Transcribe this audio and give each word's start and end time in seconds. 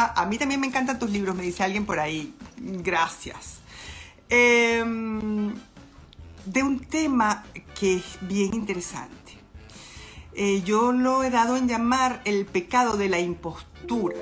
A 0.00 0.26
mí 0.26 0.38
también 0.38 0.60
me 0.60 0.66
encantan 0.66 0.98
tus 0.98 1.10
libros, 1.10 1.34
me 1.34 1.42
dice 1.42 1.62
alguien 1.62 1.86
por 1.86 1.98
ahí, 1.98 2.34
gracias. 2.56 3.60
Em, 4.28 5.54
de 6.46 6.62
un 6.62 6.80
tema 6.80 7.44
que 7.78 7.96
es 7.96 8.18
bien 8.22 8.54
interesante. 8.54 9.38
Eh, 10.34 10.62
yo 10.64 10.92
lo 10.92 11.22
he 11.22 11.30
dado 11.30 11.56
en 11.56 11.68
llamar 11.68 12.22
el 12.24 12.46
pecado 12.46 12.96
de 12.96 13.08
la 13.08 13.20
impostura. 13.20 14.16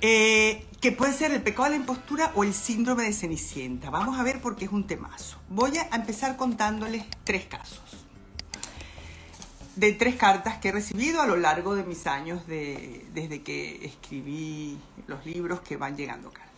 Eh, 0.00 0.66
que 0.80 0.90
puede 0.90 1.12
ser 1.12 1.30
el 1.30 1.42
pecado 1.42 1.64
de 1.64 1.70
la 1.70 1.76
impostura 1.76 2.32
o 2.34 2.42
el 2.42 2.52
síndrome 2.54 3.04
de 3.04 3.12
Cenicienta. 3.12 3.90
Vamos 3.90 4.18
a 4.18 4.24
ver 4.24 4.40
por 4.40 4.56
qué 4.56 4.64
es 4.64 4.72
un 4.72 4.84
temazo. 4.88 5.38
Voy 5.48 5.78
a 5.78 5.94
empezar 5.94 6.36
contándoles 6.36 7.04
tres 7.22 7.46
casos 7.46 8.01
de 9.76 9.92
tres 9.92 10.16
cartas 10.16 10.58
que 10.58 10.68
he 10.68 10.72
recibido 10.72 11.22
a 11.22 11.26
lo 11.26 11.36
largo 11.36 11.74
de 11.74 11.84
mis 11.84 12.06
años 12.06 12.46
de, 12.46 13.06
desde 13.14 13.42
que 13.42 13.84
escribí 13.84 14.78
los 15.06 15.24
libros 15.24 15.60
que 15.60 15.76
van 15.76 15.96
llegando 15.96 16.30
cartas. 16.30 16.52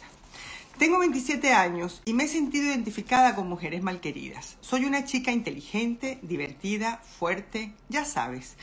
Tengo 0.78 0.98
27 0.98 1.52
años 1.52 2.02
y 2.04 2.14
me 2.14 2.24
he 2.24 2.28
sentido 2.28 2.66
identificada 2.66 3.36
con 3.36 3.48
mujeres 3.48 3.82
malqueridas. 3.82 4.56
Soy 4.60 4.84
una 4.84 5.04
chica 5.04 5.30
inteligente, 5.30 6.18
divertida, 6.22 7.00
fuerte, 7.18 7.72
ya 7.88 8.04
sabes. 8.04 8.56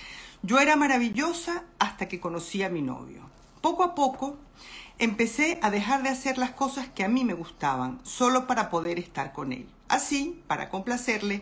Yo 0.43 0.59
era 0.59 0.75
maravillosa 0.75 1.63
hasta 1.79 2.09
que 2.09 2.19
conocí 2.19 2.63
a 2.63 2.69
mi 2.69 2.81
novio. 2.81 3.29
Poco 3.61 3.83
a 3.83 3.95
poco 3.95 4.37
empecé 4.99 5.57
a 5.61 5.71
dejar 5.71 6.03
de 6.03 6.09
hacer 6.09 6.37
las 6.37 6.51
cosas 6.51 6.89
que 6.89 7.05
a 7.05 7.07
mí 7.07 7.23
me 7.23 7.33
gustaban, 7.33 7.99
solo 8.03 8.45
para 8.45 8.69
poder 8.69 8.99
estar 8.99 9.31
con 9.31 9.53
él. 9.53 9.67
Así, 9.87 10.41
para 10.47 10.69
complacerle, 10.69 11.41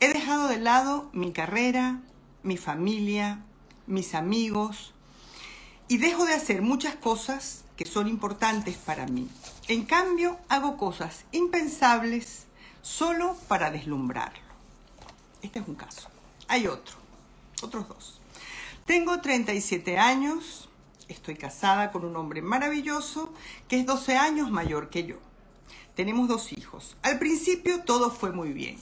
he 0.00 0.12
dejado 0.12 0.48
de 0.48 0.58
lado 0.58 1.08
mi 1.12 1.32
carrera, 1.32 2.00
mi 2.42 2.56
familia, 2.56 3.44
mis 3.86 4.14
amigos, 4.14 4.92
y 5.88 5.98
dejo 5.98 6.24
de 6.24 6.34
hacer 6.34 6.62
muchas 6.62 6.94
cosas 6.96 7.64
que 7.76 7.84
son 7.84 8.08
importantes 8.08 8.76
para 8.76 9.06
mí. 9.06 9.28
En 9.68 9.84
cambio, 9.84 10.38
hago 10.48 10.76
cosas 10.76 11.24
impensables 11.32 12.46
solo 12.82 13.36
para 13.48 13.70
deslumbrarlo. 13.70 14.50
Este 15.42 15.60
es 15.60 15.68
un 15.68 15.74
caso. 15.74 16.08
Hay 16.48 16.66
otro, 16.66 16.96
otros 17.62 17.88
dos. 17.88 18.20
Tengo 18.86 19.20
37 19.20 19.98
años, 19.98 20.68
estoy 21.08 21.36
casada 21.36 21.92
con 21.92 22.04
un 22.04 22.16
hombre 22.16 22.42
maravilloso 22.42 23.32
que 23.68 23.80
es 23.80 23.86
12 23.86 24.16
años 24.16 24.50
mayor 24.50 24.90
que 24.90 25.04
yo. 25.04 25.16
Tenemos 25.94 26.28
dos 26.28 26.52
hijos. 26.52 26.96
Al 27.02 27.18
principio 27.18 27.80
todo 27.84 28.10
fue 28.10 28.32
muy 28.32 28.52
bien. 28.52 28.78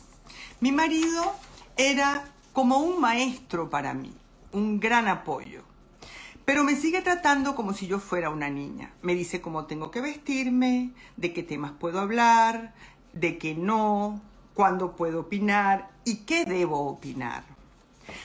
Mi 0.60 0.72
marido 0.72 1.34
era 1.76 2.32
como 2.52 2.78
un 2.78 3.00
maestro 3.00 3.70
para 3.70 3.94
mí, 3.94 4.12
un 4.52 4.80
gran 4.80 5.08
apoyo. 5.08 5.62
Pero 6.44 6.64
me 6.64 6.76
sigue 6.76 7.02
tratando 7.02 7.54
como 7.54 7.74
si 7.74 7.86
yo 7.86 7.98
fuera 7.98 8.30
una 8.30 8.48
niña. 8.48 8.92
Me 9.02 9.14
dice 9.14 9.40
cómo 9.42 9.66
tengo 9.66 9.90
que 9.90 10.00
vestirme, 10.00 10.92
de 11.16 11.34
qué 11.34 11.42
temas 11.42 11.72
puedo 11.72 12.00
hablar, 12.00 12.74
de 13.12 13.36
qué 13.36 13.54
no, 13.54 14.22
cuándo 14.54 14.96
puedo 14.96 15.20
opinar 15.20 15.90
y 16.04 16.24
qué 16.24 16.44
debo 16.46 16.86
opinar. 16.88 17.44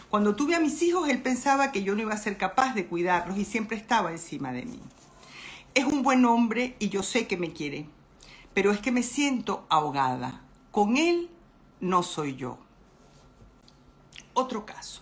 Cuando 0.09 0.35
tuve 0.35 0.55
a 0.55 0.59
mis 0.59 0.81
hijos, 0.81 1.09
él 1.09 1.21
pensaba 1.21 1.71
que 1.71 1.83
yo 1.83 1.95
no 1.95 2.01
iba 2.01 2.13
a 2.13 2.17
ser 2.17 2.37
capaz 2.37 2.73
de 2.73 2.85
cuidarlos 2.85 3.37
y 3.37 3.45
siempre 3.45 3.75
estaba 3.75 4.11
encima 4.11 4.53
de 4.53 4.63
mí. 4.63 4.79
Es 5.73 5.85
un 5.85 6.01
buen 6.01 6.23
hombre 6.25 6.75
y 6.79 6.89
yo 6.89 7.03
sé 7.03 7.27
que 7.27 7.35
me 7.35 7.51
quiere, 7.51 7.87
pero 8.53 8.71
es 8.71 8.79
que 8.79 8.91
me 8.91 9.03
siento 9.03 9.65
ahogada. 9.69 10.41
Con 10.71 10.97
él 10.97 11.29
no 11.81 12.03
soy 12.03 12.35
yo. 12.35 12.57
Otro 14.33 14.65
caso. 14.65 15.01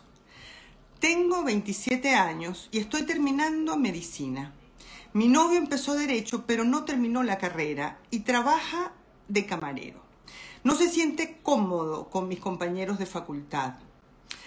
Tengo 1.00 1.44
27 1.44 2.16
años 2.16 2.68
y 2.72 2.80
estoy 2.80 3.03
terminando 3.03 3.78
medicina. 3.78 4.53
Mi 5.14 5.28
novio 5.28 5.58
empezó 5.58 5.94
derecho, 5.94 6.46
pero 6.46 6.66
no 6.66 6.84
terminó 6.84 7.24
la 7.24 7.38
carrera 7.38 7.97
y 8.12 8.20
trabaja 8.20 8.91
de 9.30 9.46
camarero. 9.46 10.02
No 10.64 10.75
se 10.75 10.90
siente 10.90 11.40
cómodo 11.41 12.09
con 12.09 12.28
mis 12.28 12.40
compañeros 12.40 13.00
de 13.00 13.06
facultad, 13.06 13.75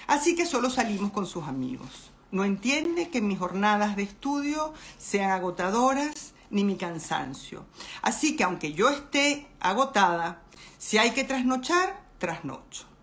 así 0.06 0.37
que 0.37 0.47
solo 0.47 0.71
salimos 0.71 1.12
con 1.12 1.27
sus 1.27 1.44
amigos. 1.44 2.12
No 2.31 2.44
entiende 2.44 3.09
que 3.09 3.21
mis 3.21 3.39
jornadas 3.39 3.97
de 3.97 4.03
estudio 4.03 4.75
sean 4.99 5.31
agotadoras 5.31 6.34
ni 6.50 6.62
mi 6.62 6.77
cansancio. 6.77 7.65
Así 8.03 8.37
que 8.37 8.44
aunque 8.44 8.75
yo 8.75 8.91
esté 8.91 9.47
agotada, 9.61 10.43
si 10.78 10.99
hay 10.99 11.12
que 11.12 11.25
trasnochar, 11.25 12.05
trasnocho. 12.19 12.94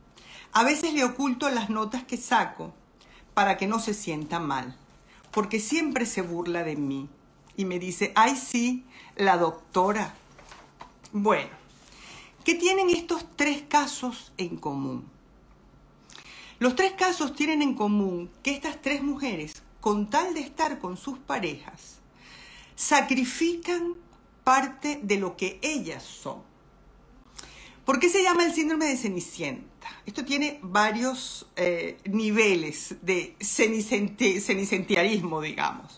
A 0.54 0.64
veces 0.64 0.94
le 0.94 1.06
oculto 1.06 1.50
las 1.50 1.70
notas 1.70 2.04
que 2.04 2.18
saco 2.18 2.74
para 3.34 3.56
que 3.56 3.68
no 3.68 3.80
se 3.80 3.94
sienta 3.94 4.40
mal, 4.40 4.76
porque 5.32 5.62
siempre 5.62 6.06
se 6.06 6.22
burla 6.22 6.64
de 6.64 6.76
mí 6.76 7.08
y 7.56 7.64
me 7.64 7.80
dice, 7.80 8.12
ay 8.16 8.36
sí, 8.36 8.86
la 9.16 9.38
doctora. 9.38 10.14
Bueno, 11.14 11.50
¿qué 12.44 12.56
tienen 12.56 12.90
estos 12.90 13.26
tres 13.38 13.64
casos 13.68 14.34
en 14.38 14.58
común? 14.58 15.10
Los 16.60 16.76
tres 16.76 16.94
casos 16.94 17.34
tienen 17.34 17.62
en 17.62 17.74
común 17.74 18.30
que 18.44 18.52
estas 18.52 18.82
tres 18.82 19.02
mujeres, 19.02 19.64
con 19.80 20.10
tal 20.10 20.34
de 20.34 20.42
estar 20.42 20.80
con 20.80 20.98
sus 20.98 21.18
parejas, 21.18 22.00
sacrifican 22.76 23.96
parte 24.44 25.00
de 25.02 25.18
lo 25.18 25.38
que 25.38 25.60
ellas 25.62 26.04
son. 26.04 26.51
¿Por 27.92 28.00
qué 28.00 28.08
se 28.08 28.24
llama 28.24 28.46
el 28.46 28.54
síndrome 28.54 28.86
de 28.86 28.96
Cenicienta? 28.96 29.90
Esto 30.06 30.24
tiene 30.24 30.60
varios 30.62 31.52
eh, 31.58 31.98
niveles 32.06 32.96
de 33.02 33.36
digamos. 35.42 35.94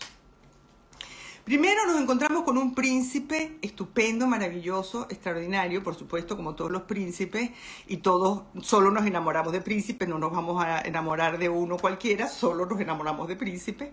Primero 1.44 1.86
nos 1.86 2.00
encontramos 2.00 2.42
con 2.42 2.58
un 2.58 2.74
príncipe 2.74 3.58
estupendo, 3.62 4.26
maravilloso, 4.26 5.06
extraordinario, 5.08 5.84
por 5.84 5.94
supuesto, 5.94 6.36
como 6.36 6.56
todos 6.56 6.72
los 6.72 6.82
príncipes, 6.82 7.52
y 7.86 7.98
todos 7.98 8.42
solo 8.60 8.90
nos 8.90 9.06
enamoramos 9.06 9.52
de 9.52 9.60
príncipe, 9.60 10.08
no 10.08 10.18
nos 10.18 10.32
vamos 10.32 10.64
a 10.64 10.80
enamorar 10.80 11.38
de 11.38 11.48
uno 11.48 11.76
cualquiera, 11.76 12.26
solo 12.26 12.66
nos 12.66 12.80
enamoramos 12.80 13.28
de 13.28 13.36
príncipe. 13.36 13.92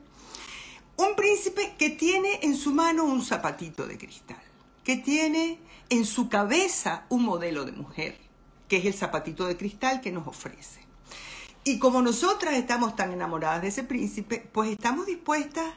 Un 0.98 1.16
príncipe 1.16 1.76
que 1.78 1.92
tiene 1.92 2.40
en 2.42 2.56
su 2.56 2.74
mano 2.74 3.04
un 3.04 3.24
zapatito 3.24 3.86
de 3.86 4.00
cristal, 4.00 4.42
que 4.84 4.98
tiene 4.98 5.60
en 5.90 6.06
su 6.06 6.30
cabeza 6.30 7.06
un 7.10 7.24
modelo 7.24 7.66
de 7.66 7.72
mujer, 7.74 8.18
que 8.68 8.78
es 8.78 8.86
el 8.86 8.94
zapatito 8.94 9.46
de 9.46 9.58
cristal 9.58 10.02
que 10.02 10.12
nos 10.12 10.28
ofrece. 10.28 10.82
Y 11.64 11.78
como 11.78 12.02
nosotras 12.02 12.56
estamos 12.56 12.96
tan 12.96 13.12
enamoradas 13.12 13.62
de 13.62 13.68
ese 13.68 13.84
príncipe, 13.84 14.50
pues 14.52 14.70
estamos 14.72 15.06
dispuestas 15.06 15.74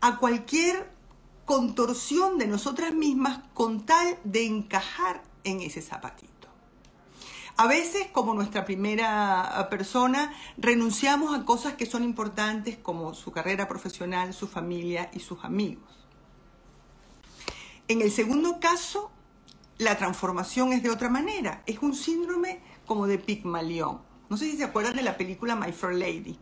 a 0.00 0.18
cualquier 0.18 0.88
contorsión 1.44 2.38
de 2.38 2.46
nosotras 2.46 2.94
mismas 2.94 3.40
con 3.52 3.84
tal 3.84 4.18
de 4.24 4.46
encajar 4.46 5.22
en 5.42 5.60
ese 5.60 5.82
zapatito. 5.82 6.48
A 7.56 7.66
veces, 7.66 8.08
como 8.12 8.34
nuestra 8.34 8.64
primera 8.64 9.68
persona, 9.70 10.32
renunciamos 10.56 11.38
a 11.38 11.44
cosas 11.44 11.74
que 11.74 11.86
son 11.86 12.02
importantes 12.02 12.76
como 12.76 13.14
su 13.14 13.30
carrera 13.30 13.68
profesional, 13.68 14.34
su 14.34 14.48
familia 14.48 15.08
y 15.12 15.20
sus 15.20 15.44
amigos. 15.44 16.03
En 17.86 18.00
el 18.00 18.10
segundo 18.10 18.60
caso, 18.60 19.10
la 19.76 19.98
transformación 19.98 20.72
es 20.72 20.82
de 20.82 20.88
otra 20.88 21.10
manera. 21.10 21.62
Es 21.66 21.80
un 21.80 21.94
síndrome 21.94 22.60
como 22.86 23.06
de 23.06 23.18
Pigmalión. 23.18 24.00
No 24.30 24.38
sé 24.38 24.50
si 24.50 24.56
se 24.56 24.64
acuerdan 24.64 24.96
de 24.96 25.02
la 25.02 25.18
película 25.18 25.54
My 25.54 25.70
Fair 25.70 25.92
Lady. 25.92 26.38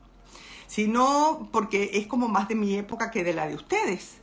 Sino 0.68 1.48
porque 1.52 1.90
es 1.94 2.06
como 2.06 2.28
más 2.28 2.46
de 2.46 2.54
mi 2.54 2.76
época 2.76 3.10
que 3.10 3.24
de 3.24 3.32
la 3.32 3.48
de 3.48 3.56
ustedes. 3.56 4.18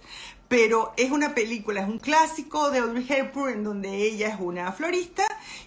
Pero 0.48 0.94
es 0.96 1.12
una 1.12 1.36
película, 1.36 1.82
es 1.82 1.90
un 1.90 2.00
clásico 2.00 2.72
de 2.72 2.80
Audrey 2.80 3.06
Hepburn 3.08 3.54
en 3.54 3.64
donde 3.66 4.02
ella 4.02 4.30
es 4.30 4.40
una 4.40 4.72
florista 4.72 5.24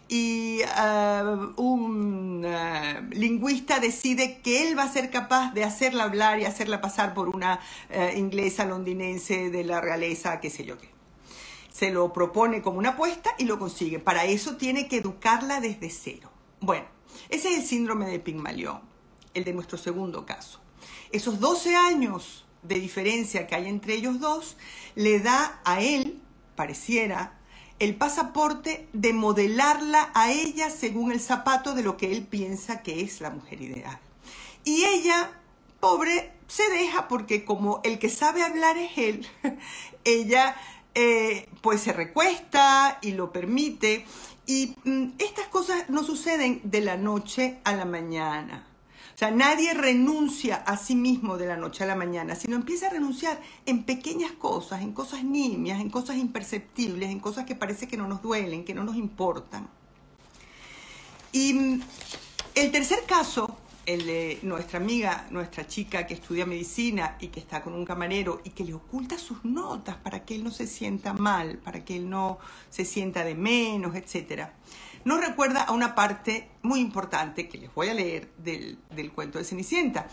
y 0.08 0.60
uh, 0.62 1.52
un 1.60 2.44
uh, 2.44 3.14
lingüista 3.14 3.78
decide 3.78 4.40
que 4.42 4.66
él 4.66 4.76
va 4.76 4.84
a 4.84 4.92
ser 4.92 5.10
capaz 5.10 5.52
de 5.52 5.62
hacerla 5.62 6.04
hablar 6.04 6.40
y 6.40 6.46
hacerla 6.46 6.80
pasar 6.80 7.14
por 7.14 7.28
una 7.28 7.60
uh, 7.90 8.18
inglesa 8.18 8.64
londinense 8.64 9.50
de 9.50 9.62
la 9.62 9.80
realeza, 9.80 10.40
qué 10.40 10.50
sé 10.50 10.64
yo 10.64 10.78
qué 10.78 10.92
se 11.72 11.90
lo 11.90 12.12
propone 12.12 12.62
como 12.62 12.78
una 12.78 12.90
apuesta 12.90 13.30
y 13.38 13.44
lo 13.44 13.58
consigue. 13.58 13.98
Para 13.98 14.24
eso 14.24 14.56
tiene 14.56 14.88
que 14.88 14.98
educarla 14.98 15.60
desde 15.60 15.90
cero. 15.90 16.30
Bueno, 16.60 16.86
Ese 17.28 17.50
es 17.50 17.58
el 17.58 17.66
síndrome 17.66 18.06
de 18.06 18.18
Pigmalión, 18.18 18.80
el 19.34 19.44
de 19.44 19.52
nuestro 19.52 19.78
segundo 19.78 20.24
caso. 20.24 20.60
Esos 21.10 21.40
12 21.40 21.74
años 21.74 22.44
de 22.62 22.76
diferencia 22.76 23.46
que 23.46 23.54
hay 23.54 23.68
entre 23.68 23.94
ellos 23.94 24.20
dos 24.20 24.56
le 24.94 25.18
da 25.18 25.60
a 25.64 25.80
él, 25.80 26.20
pareciera, 26.56 27.38
el 27.78 27.96
pasaporte 27.96 28.88
de 28.92 29.12
modelarla 29.12 30.10
a 30.14 30.30
ella 30.30 30.70
según 30.70 31.10
el 31.10 31.20
zapato 31.20 31.74
de 31.74 31.82
lo 31.82 31.96
que 31.96 32.12
él 32.12 32.22
piensa 32.22 32.82
que 32.82 33.02
es 33.02 33.20
la 33.20 33.30
mujer 33.30 33.60
ideal. 33.60 33.98
Y 34.64 34.84
ella, 34.84 35.32
pobre, 35.80 36.32
se 36.46 36.68
deja 36.70 37.08
porque 37.08 37.44
como 37.44 37.80
el 37.82 37.98
que 37.98 38.08
sabe 38.08 38.42
hablar 38.42 38.78
es 38.78 38.96
él, 38.96 39.26
ella 40.04 40.54
eh, 40.94 41.48
pues 41.60 41.80
se 41.80 41.92
recuesta 41.92 42.98
y 43.02 43.12
lo 43.12 43.32
permite. 43.32 44.04
Y 44.46 44.74
mm, 44.84 45.12
estas 45.18 45.48
cosas 45.48 45.88
no 45.88 46.02
suceden 46.02 46.60
de 46.64 46.80
la 46.80 46.96
noche 46.96 47.60
a 47.64 47.74
la 47.74 47.84
mañana. 47.84 48.66
O 49.14 49.18
sea, 49.18 49.30
nadie 49.30 49.74
renuncia 49.74 50.56
a 50.56 50.76
sí 50.76 50.96
mismo 50.96 51.36
de 51.36 51.46
la 51.46 51.56
noche 51.56 51.84
a 51.84 51.86
la 51.86 51.94
mañana, 51.94 52.34
sino 52.34 52.56
empieza 52.56 52.86
a 52.86 52.90
renunciar 52.90 53.40
en 53.66 53.84
pequeñas 53.84 54.32
cosas, 54.32 54.82
en 54.82 54.92
cosas 54.92 55.22
nimias, 55.22 55.80
en 55.80 55.90
cosas 55.90 56.16
imperceptibles, 56.16 57.10
en 57.10 57.20
cosas 57.20 57.44
que 57.44 57.54
parece 57.54 57.86
que 57.86 57.96
no 57.96 58.08
nos 58.08 58.22
duelen, 58.22 58.64
que 58.64 58.74
no 58.74 58.84
nos 58.84 58.96
importan. 58.96 59.68
Y 61.30 61.52
mm, 61.52 61.82
el 62.54 62.72
tercer 62.72 63.04
caso, 63.06 63.56
el 63.86 64.06
de 64.06 64.38
nuestra 64.42 64.78
amiga, 64.78 65.26
nuestra 65.30 65.66
chica 65.66 66.06
que 66.06 66.14
estudia 66.14 66.46
medicina 66.46 67.16
y 67.20 67.28
que 67.28 67.40
está 67.40 67.62
con 67.62 67.74
un 67.74 67.84
camarero 67.84 68.40
y 68.44 68.50
que 68.50 68.64
le 68.64 68.74
oculta 68.74 69.18
sus 69.18 69.44
notas 69.44 69.96
para 69.96 70.24
que 70.24 70.34
él 70.34 70.44
no 70.44 70.50
se 70.50 70.66
sienta 70.66 71.12
mal, 71.12 71.58
para 71.58 71.84
que 71.84 71.96
él 71.96 72.08
no 72.08 72.38
se 72.70 72.84
sienta 72.84 73.24
de 73.24 73.34
menos, 73.34 73.94
etcétera 73.94 74.54
nos 75.04 75.20
recuerda 75.20 75.62
a 75.62 75.72
una 75.72 75.94
parte 75.94 76.48
muy 76.62 76.80
importante 76.80 77.48
que 77.48 77.58
les 77.58 77.74
voy 77.74 77.88
a 77.88 77.94
leer 77.94 78.30
del, 78.38 78.78
cuento 79.12 79.38
de 79.38 79.44
Cenicienta. 79.44 80.06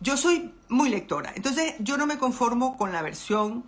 Yo 0.00 0.16
soy 0.16 0.52
muy 0.68 0.88
lectora, 0.88 1.32
entonces 1.34 1.74
yo 1.80 1.96
no 1.96 2.06
me 2.06 2.18
conformo 2.18 2.76
con 2.76 2.92
la 2.92 3.02
versión 3.02 3.64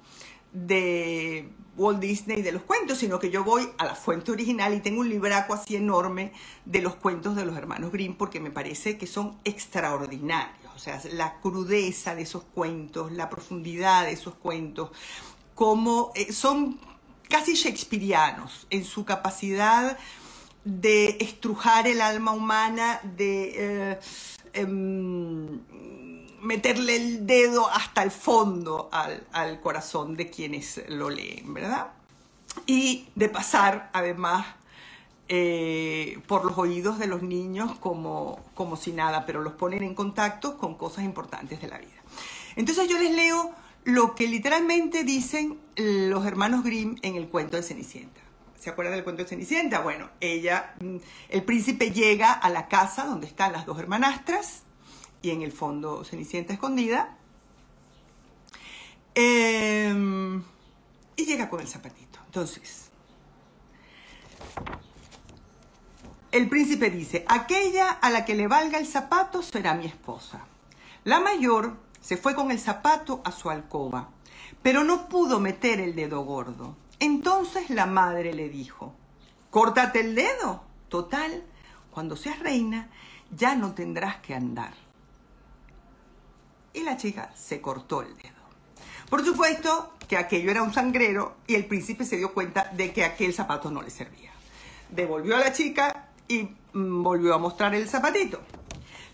de 0.67 1.51
Walt 1.77 2.01
Disney 2.01 2.43
de 2.43 2.53
los 2.53 2.63
cuentos, 2.63 2.99
sino 2.99 3.19
que 3.19 3.31
yo 3.31 3.45
voy 3.45 3.69
a 3.79 3.85
la 3.85 3.95
fuente 3.95 4.33
original 4.33 4.75
y 4.75 4.81
tengo 4.81 5.01
un 5.01 5.09
libraco 5.09 5.55
así 5.55 5.77
enorme 5.77 6.33
de 6.65 6.83
los 6.83 6.97
cuentos 6.97 7.37
de 7.37 7.45
los 7.45 7.57
hermanos 7.57 7.93
Grimm 7.93 8.17
porque 8.17 8.41
me 8.41 8.51
parece 8.51 8.99
que 8.99 9.07
son 9.07 9.39
extraordinarios. 9.45 10.73
O 10.75 10.79
sea, 10.79 11.01
la 11.13 11.41
crudeza 11.41 12.15
de 12.15 12.23
esos 12.23 12.45
cuentos, 12.45 13.13
la 13.13 13.31
profundidad 13.31 14.05
de 14.05 14.13
esos 14.13 14.35
cuentos, 14.35 14.91
como 15.55 16.13
eh, 16.15 16.33
son 16.33 16.79
casi 17.29 17.55
shakespearianos 17.55 18.67
en 18.71 18.85
su 18.85 19.05
capacidad 19.05 19.97
de 20.65 21.17
estrujar 21.21 21.87
el 21.87 22.01
alma 22.01 22.33
humana, 22.33 23.01
de 23.17 23.53
eh, 23.57 24.01
em, 24.53 25.61
meterle 26.41 26.97
el 26.97 27.27
dedo 27.27 27.69
hasta 27.69 28.03
el 28.03 28.11
fondo 28.11 28.89
al, 28.93 29.61
corazón 29.61 30.17
de 30.17 30.31
quienes 30.31 30.83
lo 30.89 31.11
leen, 31.11 31.53
¿verdad? 31.53 31.89
Y 32.67 33.09
de 33.15 33.29
pasar, 33.29 33.91
además, 33.93 34.47
eh, 35.29 36.21
por 36.27 36.45
los 36.45 36.57
oídos 36.57 36.99
de 36.99 37.07
los 37.07 37.23
niños 37.23 37.77
como, 37.79 38.41
como 38.55 38.77
si 38.77 38.93
nada, 38.93 39.27
pero 39.27 39.43
los 39.43 39.55
ponen 39.55 39.83
en 39.83 39.95
contacto 39.95 40.57
con 40.59 40.75
cosas 40.75 41.05
importantes 41.05 41.61
de 41.61 41.69
la 41.69 41.79
vida. 41.79 42.03
Entonces 42.57 42.89
yo 42.89 42.99
les 42.99 43.15
leo 43.15 43.53
lo 43.85 44.15
que 44.15 44.27
literalmente 44.27 45.05
dicen 45.05 45.59
los 45.77 46.27
hermanos 46.27 46.65
Grimm 46.65 46.97
en 47.03 47.17
el 47.17 47.29
cuento 47.29 47.57
de 47.57 47.63
Cenicienta. 47.63 48.21
¿Se 48.59 48.71
acuerdan 48.71 48.95
del 48.95 49.05
cuento 49.05 49.23
de 49.23 49.29
Cenicienta? 49.29 49.81
Bueno, 49.81 50.11
ella, 50.21 50.75
mm, 50.81 50.97
el 51.29 51.43
príncipe 51.45 51.91
llega 51.93 52.33
a 52.33 52.51
la 52.51 52.69
casa 52.69 53.05
donde 53.05 53.27
están 53.27 53.53
las 53.53 53.67
dos 53.67 53.79
hermanastras 53.79 54.65
y 55.23 55.31
en 55.31 55.43
el 55.43 55.53
fondo 55.53 56.05
Cenicienta 56.05 56.53
escondida. 56.53 57.17
Em, 59.15 60.43
y 61.17 61.25
llega 61.25 61.51
con 61.51 61.61
el 61.61 61.69
zapatito. 61.69 62.21
Entonces, 62.27 62.91
el 66.31 66.49
príncipe 66.49 66.91
dice, 66.91 67.25
aquella 67.27 67.91
a 67.91 68.11
la 68.11 68.25
que 68.25 68.35
le 68.35 68.47
valga 68.47 68.79
el 68.79 68.87
zapato 68.87 69.43
será 69.43 69.75
mi 69.75 69.87
esposa. 69.87 70.45
La 71.05 71.21
mayor 71.21 71.77
se 72.01 72.17
fue 72.17 72.35
con 72.35 72.51
el 72.51 72.61
zapato 72.61 73.23
a 73.25 73.33
su 73.33 73.51
alcoba, 73.51 74.11
pero 74.63 74.85
no 74.85 75.09
pudo 75.09 75.41
meter 75.41 75.81
el 75.81 75.97
dedo 75.97 76.21
gordo. 76.21 76.77
Entonces 77.01 77.71
la 77.71 77.87
madre 77.87 78.35
le 78.35 78.49
dijo, 78.49 78.95
córtate 79.51 80.01
el 80.01 80.15
dedo. 80.15 80.63
Total, 80.89 81.45
cuando 81.91 82.17
seas 82.17 82.39
reina 82.39 82.91
ya 83.31 83.55
no 83.55 83.75
tendrás 83.75 84.17
que 84.19 84.35
andar. 84.35 84.75
Y 86.79 86.85
la 86.85 86.97
chica 86.97 87.33
se 87.35 87.61
cortó 87.61 88.03
el 88.03 88.17
dedo. 88.17 88.39
Por 89.11 89.25
supuesto 89.25 89.95
que 90.07 90.17
aquello 90.17 90.53
era 90.53 90.63
un 90.63 90.73
sangrero 90.73 91.39
y 91.49 91.57
el 91.57 91.67
príncipe 91.67 92.05
se 92.05 92.17
dio 92.17 92.33
cuenta 92.33 92.71
de 92.73 92.93
que 92.93 93.05
aquel 93.05 93.35
zapato 93.35 93.69
no 93.69 93.83
le 93.83 93.91
servía. 93.91 94.31
Devolvió 94.89 95.35
a 95.35 95.41
la 95.41 95.53
chica 95.53 96.11
y 96.29 96.49
mm, 96.75 97.03
volvió 97.03 97.35
a 97.35 97.39
mostrar 97.39 97.75
el 97.75 97.89
zapatito. 97.89 98.41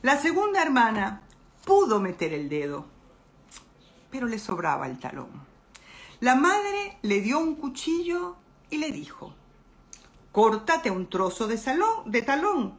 La 0.03 0.21
segunda 0.21 0.61
hermana 0.61 1.23
pudo 1.65 2.01
meter 2.01 2.35
el 2.35 2.51
dedo, 2.51 2.85
pero 4.11 4.27
le 4.27 4.39
sobraba 4.39 4.87
el 4.87 4.99
talón. 4.99 5.31
La 6.21 6.35
madre 6.35 6.99
le 7.01 7.23
dio 7.23 7.39
un 7.39 7.55
cuchillo 7.55 8.37
y 8.69 8.77
le 8.77 8.91
dijo, 8.91 9.35
córtate 10.33 10.91
un 10.91 11.09
trozo 11.09 11.47
de, 11.47 11.59
de 12.05 12.23
talón, 12.23 12.75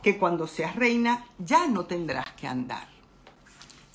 que 0.00 0.16
cuando 0.16 0.46
seas 0.46 0.76
reina 0.76 1.26
ya 1.38 1.66
no 1.66 1.86
tendrás 1.86 2.30
que 2.34 2.46
andar. 2.46 2.97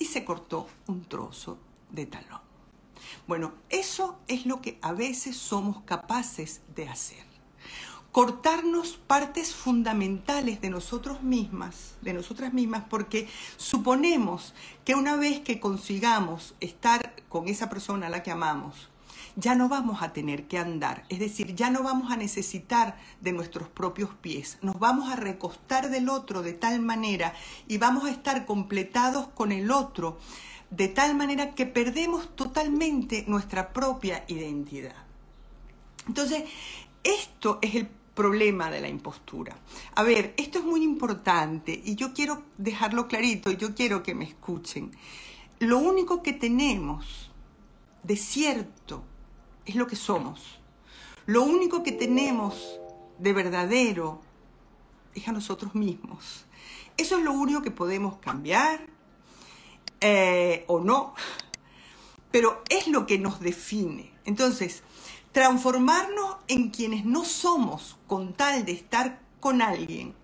Y 0.04 0.06
se 0.06 0.22
cortó 0.22 0.68
un 0.86 1.06
trozo 1.06 1.56
de 1.90 2.04
talón. 2.04 2.42
Bueno, 3.26 3.54
eso 3.70 4.18
es 4.28 4.44
lo 4.44 4.60
que 4.60 4.78
a 4.82 4.92
veces 4.92 5.34
somos 5.34 5.80
capaces 5.84 6.60
de 6.76 6.90
hacer. 6.90 7.24
Cortarnos 8.12 8.98
partes 8.98 9.54
fundamentales 9.54 10.60
de 10.60 10.68
nosotros 10.68 11.22
mismas, 11.22 11.94
de 12.02 12.12
nosotras 12.12 12.52
mismas, 12.52 12.84
porque 12.90 13.30
suponemos 13.56 14.52
que 14.84 14.94
una 14.94 15.16
vez 15.16 15.40
que 15.40 15.58
consigamos 15.58 16.54
estar 16.60 17.14
con 17.30 17.48
esa 17.48 17.70
persona 17.70 18.08
a 18.08 18.10
la 18.10 18.22
que 18.22 18.30
amamos, 18.30 18.90
ya 19.36 19.54
no 19.54 19.68
vamos 19.68 20.02
a 20.02 20.12
tener 20.12 20.46
que 20.46 20.58
andar, 20.58 21.04
es 21.08 21.18
decir, 21.18 21.54
ya 21.54 21.70
no 21.70 21.82
vamos 21.82 22.12
a 22.12 22.16
necesitar 22.16 22.96
de 23.20 23.32
nuestros 23.32 23.68
propios 23.68 24.10
pies, 24.14 24.58
nos 24.62 24.78
vamos 24.78 25.10
a 25.10 25.16
recostar 25.16 25.90
del 25.90 26.08
otro 26.08 26.42
de 26.42 26.52
tal 26.52 26.80
manera 26.80 27.34
y 27.66 27.78
vamos 27.78 28.04
a 28.04 28.10
estar 28.10 28.46
completados 28.46 29.28
con 29.28 29.52
el 29.52 29.70
otro 29.70 30.18
de 30.70 30.88
tal 30.88 31.14
manera 31.14 31.54
que 31.54 31.66
perdemos 31.66 32.34
totalmente 32.34 33.24
nuestra 33.26 33.72
propia 33.72 34.24
identidad. 34.28 34.94
Entonces, 36.06 36.44
esto 37.02 37.58
es 37.62 37.74
el 37.74 37.88
problema 38.14 38.70
de 38.70 38.80
la 38.80 38.88
impostura. 38.88 39.56
A 39.94 40.02
ver, 40.02 40.34
esto 40.36 40.60
es 40.60 40.64
muy 40.64 40.82
importante 40.82 41.80
y 41.84 41.96
yo 41.96 42.12
quiero 42.12 42.42
dejarlo 42.58 43.08
clarito 43.08 43.50
yo 43.50 43.74
quiero 43.74 44.02
que 44.02 44.14
me 44.14 44.24
escuchen. 44.24 44.92
Lo 45.58 45.78
único 45.78 46.22
que 46.22 46.32
tenemos 46.32 47.30
de 48.02 48.16
cierto 48.16 49.02
es 49.66 49.74
lo 49.74 49.86
que 49.86 49.96
somos. 49.96 50.58
Lo 51.26 51.42
único 51.42 51.82
que 51.82 51.92
tenemos 51.92 52.78
de 53.18 53.32
verdadero 53.32 54.20
es 55.14 55.26
a 55.28 55.32
nosotros 55.32 55.74
mismos. 55.74 56.44
Eso 56.96 57.16
es 57.18 57.24
lo 57.24 57.32
único 57.32 57.62
que 57.62 57.70
podemos 57.70 58.18
cambiar 58.18 58.86
eh, 60.00 60.64
o 60.68 60.80
no, 60.80 61.14
pero 62.30 62.62
es 62.68 62.88
lo 62.88 63.06
que 63.06 63.18
nos 63.18 63.40
define. 63.40 64.12
Entonces, 64.24 64.82
transformarnos 65.32 66.36
en 66.46 66.70
quienes 66.70 67.04
no 67.04 67.24
somos 67.24 67.96
con 68.06 68.34
tal 68.34 68.64
de 68.64 68.72
estar 68.72 69.20
con 69.40 69.62
alguien 69.62 70.14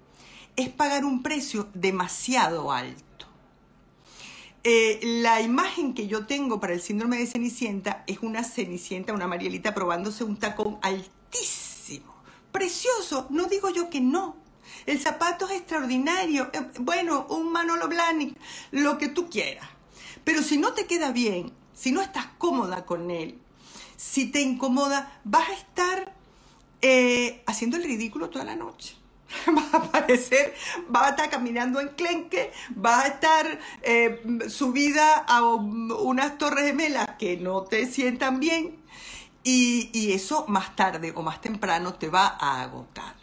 es 0.57 0.69
pagar 0.69 1.05
un 1.05 1.23
precio 1.23 1.69
demasiado 1.75 2.73
alto. 2.73 3.10
Eh, 4.63 5.01
la 5.23 5.41
imagen 5.41 5.95
que 5.95 6.07
yo 6.07 6.27
tengo 6.27 6.61
para 6.61 6.75
el 6.75 6.83
síndrome 6.83 7.17
de 7.17 7.27
Cenicienta 7.27 8.05
es 8.07 8.19
una 8.21 8.45
Cenicienta, 8.45 9.15
una 9.15 9.27
Marielita 9.27 9.73
probándose 9.73 10.23
un 10.23 10.37
tacón 10.37 10.79
altísimo, 10.83 12.15
precioso, 12.53 13.27
no 13.31 13.47
digo 13.47 13.71
yo 13.71 13.89
que 13.89 14.03
no. 14.03 14.37
El 14.85 15.01
zapato 15.01 15.49
es 15.49 15.57
extraordinario, 15.57 16.51
eh, 16.53 16.61
bueno, 16.81 17.27
un 17.31 17.51
Manolo 17.53 17.89
Blahnik, 17.89 18.37
lo 18.71 18.99
que 18.99 19.09
tú 19.09 19.31
quieras. 19.31 19.67
Pero 20.25 20.43
si 20.43 20.59
no 20.59 20.75
te 20.75 20.87
queda 20.87 21.11
bien, 21.11 21.53
si 21.73 21.91
no 21.91 22.03
estás 22.03 22.27
cómoda 22.37 22.85
con 22.85 23.11
él, 23.11 23.39
si 23.97 24.27
te 24.27 24.43
incomoda, 24.43 25.21
vas 25.25 25.49
a 25.49 25.55
estar 25.55 26.15
eh, 26.83 27.43
haciendo 27.47 27.79
el 27.79 27.85
ridículo 27.85 28.29
toda 28.29 28.45
la 28.45 28.57
noche. 28.57 28.97
va 29.49 29.69
a 29.73 29.77
aparecer, 29.77 30.55
va 30.95 31.07
a 31.07 31.11
estar 31.11 31.31
caminando 31.31 31.81
en 31.81 31.89
clenque, 31.89 32.53
va 32.75 33.03
a 33.03 33.07
estar 33.09 33.59
eh, 33.83 34.23
subida 34.49 35.19
a 35.19 35.43
unas 35.43 36.39
torres 36.39 36.67
gemelas 36.67 37.09
que 37.19 37.37
no 37.37 37.63
te 37.63 37.87
sientan 37.87 38.41
bien 38.41 38.77
y, 39.43 40.13
eso 40.13 40.45
más 40.49 40.77
tarde 40.77 41.13
o 41.15 41.23
más 41.23 41.41
temprano 41.41 41.95
te 41.95 42.09
va 42.09 42.37
a 42.41 42.63
agotar. 42.63 43.15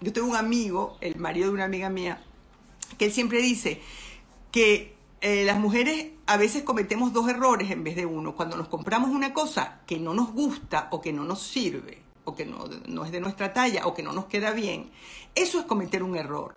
Yo 0.00 0.12
tengo 0.12 0.28
un 0.28 0.36
amigo, 0.36 0.96
el 1.00 1.16
marido 1.16 1.48
de 1.48 1.54
una 1.54 1.64
amiga 1.64 1.90
mía, 1.90 2.22
que 2.98 3.06
él 3.06 3.12
siempre 3.12 3.42
dice 3.42 3.80
que 4.52 4.96
eh, 5.20 5.44
las 5.44 5.58
mujeres 5.58 6.08
a 6.26 6.36
veces 6.36 6.62
cometemos 6.62 7.12
dos 7.12 7.28
errores 7.28 7.70
en 7.70 7.84
vez 7.84 7.96
de 7.96 8.06
uno. 8.06 8.34
Cuando 8.34 8.56
nos 8.56 8.68
compramos 8.68 9.10
una 9.10 9.34
cosa 9.34 9.80
que 9.86 9.98
no 9.98 10.14
nos 10.14 10.32
gusta 10.32 10.88
o 10.90 11.00
que 11.00 11.12
no 11.12 11.24
nos 11.24 11.42
sirve, 11.42 12.05
o 12.26 12.34
que 12.34 12.44
no, 12.44 12.66
no 12.86 13.04
es 13.06 13.12
de 13.12 13.20
nuestra 13.20 13.54
talla, 13.54 13.86
o 13.86 13.94
que 13.94 14.02
no 14.02 14.12
nos 14.12 14.26
queda 14.26 14.50
bien, 14.50 14.90
eso 15.34 15.58
es 15.58 15.64
cometer 15.64 16.02
un 16.02 16.16
error. 16.16 16.54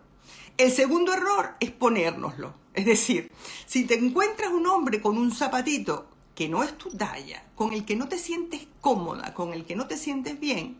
El 0.58 0.70
segundo 0.70 1.14
error 1.14 1.54
es 1.60 1.70
ponérnoslo. 1.70 2.52
Es 2.74 2.84
decir, 2.84 3.32
si 3.66 3.86
te 3.86 3.94
encuentras 3.94 4.52
un 4.52 4.66
hombre 4.66 5.00
con 5.00 5.16
un 5.16 5.32
zapatito 5.32 6.06
que 6.34 6.48
no 6.48 6.62
es 6.62 6.76
tu 6.76 6.90
talla, 6.90 7.44
con 7.54 7.72
el 7.72 7.84
que 7.84 7.96
no 7.96 8.08
te 8.08 8.18
sientes 8.18 8.66
cómoda, 8.80 9.32
con 9.32 9.52
el 9.52 9.64
que 9.64 9.76
no 9.76 9.86
te 9.86 9.96
sientes 9.96 10.38
bien, 10.38 10.76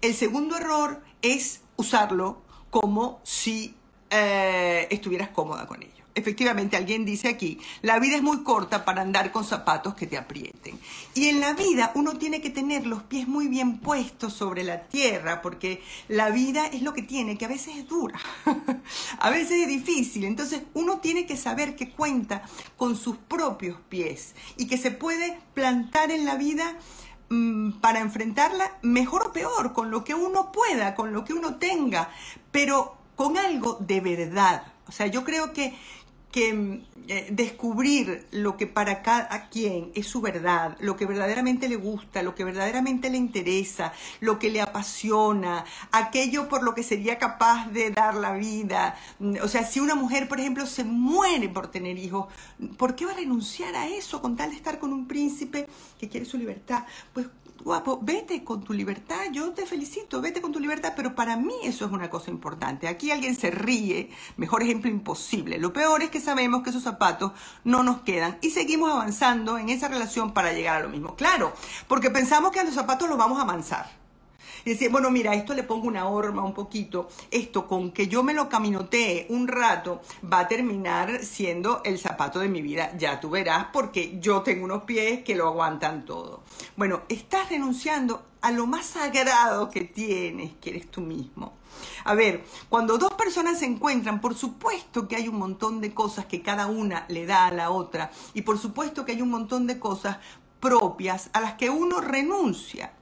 el 0.00 0.14
segundo 0.14 0.56
error 0.56 1.02
es 1.20 1.62
usarlo 1.76 2.42
como 2.70 3.20
si 3.22 3.74
eh, 4.10 4.88
estuvieras 4.90 5.28
cómoda 5.30 5.66
con 5.66 5.82
ello. 5.82 6.01
Efectivamente, 6.14 6.76
alguien 6.76 7.06
dice 7.06 7.28
aquí, 7.28 7.58
la 7.80 7.98
vida 7.98 8.16
es 8.16 8.22
muy 8.22 8.42
corta 8.42 8.84
para 8.84 9.00
andar 9.00 9.32
con 9.32 9.44
zapatos 9.44 9.94
que 9.94 10.06
te 10.06 10.18
aprieten. 10.18 10.78
Y 11.14 11.28
en 11.28 11.40
la 11.40 11.54
vida 11.54 11.90
uno 11.94 12.18
tiene 12.18 12.42
que 12.42 12.50
tener 12.50 12.86
los 12.86 13.02
pies 13.02 13.26
muy 13.26 13.48
bien 13.48 13.78
puestos 13.78 14.34
sobre 14.34 14.62
la 14.62 14.82
tierra, 14.82 15.40
porque 15.40 15.82
la 16.08 16.28
vida 16.28 16.66
es 16.66 16.82
lo 16.82 16.92
que 16.92 17.02
tiene, 17.02 17.38
que 17.38 17.46
a 17.46 17.48
veces 17.48 17.78
es 17.78 17.88
dura, 17.88 18.20
a 19.18 19.30
veces 19.30 19.62
es 19.62 19.68
difícil. 19.68 20.24
Entonces 20.24 20.62
uno 20.74 21.00
tiene 21.00 21.24
que 21.24 21.38
saber 21.38 21.76
que 21.76 21.90
cuenta 21.90 22.42
con 22.76 22.94
sus 22.94 23.16
propios 23.16 23.78
pies 23.88 24.34
y 24.58 24.66
que 24.66 24.76
se 24.76 24.90
puede 24.90 25.40
plantar 25.54 26.10
en 26.10 26.26
la 26.26 26.36
vida 26.36 26.76
mm, 27.30 27.80
para 27.80 28.00
enfrentarla 28.00 28.76
mejor 28.82 29.28
o 29.28 29.32
peor, 29.32 29.72
con 29.72 29.90
lo 29.90 30.04
que 30.04 30.14
uno 30.14 30.52
pueda, 30.52 30.94
con 30.94 31.14
lo 31.14 31.24
que 31.24 31.32
uno 31.32 31.56
tenga, 31.56 32.10
pero 32.50 32.98
con 33.16 33.38
algo 33.38 33.78
de 33.80 34.00
verdad. 34.00 34.72
O 34.88 34.92
sea, 34.92 35.06
yo 35.06 35.24
creo 35.24 35.52
que, 35.52 35.74
que 36.32 36.82
eh, 37.08 37.28
descubrir 37.30 38.26
lo 38.30 38.56
que 38.56 38.66
para 38.66 39.02
cada 39.02 39.50
quien 39.50 39.92
es 39.94 40.06
su 40.06 40.20
verdad, 40.20 40.76
lo 40.80 40.96
que 40.96 41.04
verdaderamente 41.04 41.68
le 41.68 41.76
gusta, 41.76 42.22
lo 42.22 42.34
que 42.34 42.44
verdaderamente 42.44 43.10
le 43.10 43.18
interesa, 43.18 43.92
lo 44.20 44.38
que 44.38 44.50
le 44.50 44.60
apasiona, 44.60 45.64
aquello 45.90 46.48
por 46.48 46.62
lo 46.62 46.74
que 46.74 46.82
sería 46.82 47.18
capaz 47.18 47.66
de 47.70 47.90
dar 47.90 48.14
la 48.14 48.32
vida. 48.32 48.96
O 49.42 49.48
sea, 49.48 49.64
si 49.64 49.78
una 49.80 49.94
mujer, 49.94 50.26
por 50.26 50.40
ejemplo, 50.40 50.64
se 50.64 50.84
muere 50.84 51.48
por 51.48 51.70
tener 51.70 51.98
hijos, 51.98 52.26
¿por 52.78 52.94
qué 52.94 53.04
va 53.04 53.12
a 53.12 53.16
renunciar 53.16 53.74
a 53.76 53.88
eso 53.88 54.22
con 54.22 54.34
tal 54.34 54.50
de 54.50 54.56
estar 54.56 54.78
con 54.78 54.92
un 54.92 55.06
príncipe 55.06 55.66
que 56.00 56.08
quiere 56.08 56.24
su 56.24 56.38
libertad? 56.38 56.84
Pues 57.12 57.26
guapo, 57.62 57.98
vete 58.02 58.44
con 58.44 58.62
tu 58.62 58.72
libertad, 58.72 59.26
yo 59.32 59.52
te 59.52 59.66
felicito, 59.66 60.20
vete 60.20 60.40
con 60.40 60.52
tu 60.52 60.60
libertad, 60.60 60.92
pero 60.96 61.14
para 61.14 61.36
mí 61.36 61.54
eso 61.62 61.86
es 61.86 61.92
una 61.92 62.10
cosa 62.10 62.30
importante. 62.30 62.88
Aquí 62.88 63.10
alguien 63.10 63.34
se 63.34 63.50
ríe, 63.50 64.10
mejor 64.36 64.62
ejemplo 64.62 64.90
imposible. 64.90 65.58
Lo 65.58 65.72
peor 65.72 66.02
es 66.02 66.10
que 66.10 66.20
sabemos 66.20 66.62
que 66.62 66.70
esos 66.70 66.82
zapatos 66.82 67.32
no 67.64 67.82
nos 67.82 68.02
quedan 68.02 68.38
y 68.40 68.50
seguimos 68.50 68.90
avanzando 68.90 69.58
en 69.58 69.68
esa 69.68 69.88
relación 69.88 70.32
para 70.32 70.52
llegar 70.52 70.76
a 70.76 70.84
lo 70.84 70.88
mismo. 70.88 71.14
Claro, 71.16 71.52
porque 71.88 72.10
pensamos 72.10 72.52
que 72.52 72.60
a 72.60 72.64
los 72.64 72.74
zapatos 72.74 73.08
los 73.08 73.18
vamos 73.18 73.38
a 73.38 73.42
avanzar. 73.42 74.01
Y 74.64 74.70
decir, 74.70 74.90
bueno, 74.90 75.10
mira, 75.10 75.34
esto 75.34 75.54
le 75.54 75.62
pongo 75.62 75.88
una 75.88 76.08
horma 76.08 76.42
un 76.42 76.54
poquito, 76.54 77.08
esto 77.30 77.66
con 77.66 77.92
que 77.92 78.08
yo 78.08 78.22
me 78.22 78.34
lo 78.34 78.48
caminotee 78.48 79.26
un 79.28 79.48
rato 79.48 80.02
va 80.30 80.40
a 80.40 80.48
terminar 80.48 81.24
siendo 81.24 81.82
el 81.84 81.98
zapato 81.98 82.38
de 82.38 82.48
mi 82.48 82.62
vida, 82.62 82.96
ya 82.96 83.20
tú 83.20 83.30
verás, 83.30 83.66
porque 83.72 84.18
yo 84.20 84.42
tengo 84.42 84.64
unos 84.64 84.84
pies 84.84 85.24
que 85.24 85.34
lo 85.34 85.48
aguantan 85.48 86.04
todo. 86.04 86.42
Bueno, 86.76 87.02
estás 87.08 87.50
renunciando 87.50 88.22
a 88.40 88.50
lo 88.50 88.66
más 88.66 88.86
sagrado 88.86 89.70
que 89.70 89.82
tienes, 89.82 90.52
que 90.60 90.70
eres 90.70 90.90
tú 90.90 91.00
mismo. 91.00 91.54
A 92.04 92.14
ver, 92.14 92.44
cuando 92.68 92.98
dos 92.98 93.14
personas 93.14 93.58
se 93.58 93.66
encuentran, 93.66 94.20
por 94.20 94.34
supuesto 94.34 95.08
que 95.08 95.16
hay 95.16 95.28
un 95.28 95.38
montón 95.38 95.80
de 95.80 95.94
cosas 95.94 96.26
que 96.26 96.42
cada 96.42 96.66
una 96.66 97.06
le 97.08 97.26
da 97.26 97.46
a 97.46 97.52
la 97.52 97.70
otra 97.70 98.10
y 98.34 98.42
por 98.42 98.58
supuesto 98.58 99.04
que 99.04 99.12
hay 99.12 99.22
un 99.22 99.30
montón 99.30 99.66
de 99.66 99.78
cosas 99.78 100.18
propias 100.60 101.30
a 101.32 101.40
las 101.40 101.54
que 101.54 101.70
uno 101.70 102.00
renuncia. 102.00 102.92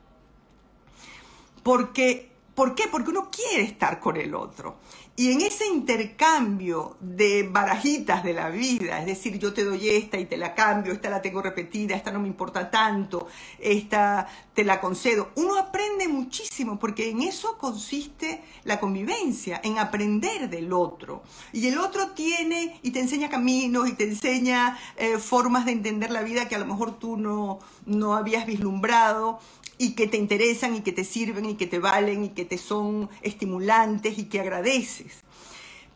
Porque, 1.62 2.30
¿Por 2.54 2.74
qué? 2.74 2.88
Porque 2.90 3.10
uno 3.10 3.30
quiere 3.30 3.64
estar 3.64 3.98
con 4.00 4.16
el 4.16 4.34
otro. 4.34 4.76
Y 5.20 5.32
en 5.32 5.42
ese 5.42 5.66
intercambio 5.66 6.96
de 6.98 7.42
barajitas 7.42 8.24
de 8.24 8.32
la 8.32 8.48
vida, 8.48 9.00
es 9.00 9.04
decir, 9.04 9.38
yo 9.38 9.52
te 9.52 9.64
doy 9.64 9.90
esta 9.90 10.18
y 10.18 10.24
te 10.24 10.38
la 10.38 10.54
cambio, 10.54 10.94
esta 10.94 11.10
la 11.10 11.20
tengo 11.20 11.42
repetida, 11.42 11.94
esta 11.94 12.10
no 12.10 12.20
me 12.20 12.26
importa 12.26 12.70
tanto, 12.70 13.28
esta 13.58 14.26
te 14.54 14.64
la 14.64 14.80
concedo, 14.80 15.28
uno 15.34 15.58
aprende 15.58 16.08
muchísimo 16.08 16.78
porque 16.78 17.10
en 17.10 17.20
eso 17.20 17.58
consiste 17.58 18.42
la 18.64 18.80
convivencia, 18.80 19.60
en 19.62 19.76
aprender 19.76 20.48
del 20.48 20.72
otro. 20.72 21.22
Y 21.52 21.66
el 21.66 21.76
otro 21.76 22.12
tiene 22.12 22.80
y 22.82 22.90
te 22.90 23.00
enseña 23.00 23.28
caminos 23.28 23.90
y 23.90 23.92
te 23.92 24.04
enseña 24.04 24.78
eh, 24.96 25.18
formas 25.18 25.66
de 25.66 25.72
entender 25.72 26.12
la 26.12 26.22
vida 26.22 26.48
que 26.48 26.54
a 26.54 26.60
lo 26.60 26.64
mejor 26.64 26.98
tú 26.98 27.18
no, 27.18 27.58
no 27.84 28.16
habías 28.16 28.46
vislumbrado 28.46 29.38
y 29.80 29.92
que 29.92 30.06
te 30.06 30.18
interesan 30.18 30.74
y 30.74 30.82
que 30.82 30.92
te 30.92 31.04
sirven 31.04 31.46
y 31.46 31.54
que 31.54 31.66
te 31.66 31.78
valen 31.78 32.22
y 32.22 32.28
que 32.28 32.44
te 32.44 32.58
son 32.58 33.08
estimulantes 33.22 34.18
y 34.18 34.24
que 34.24 34.38
agradeces. 34.38 35.09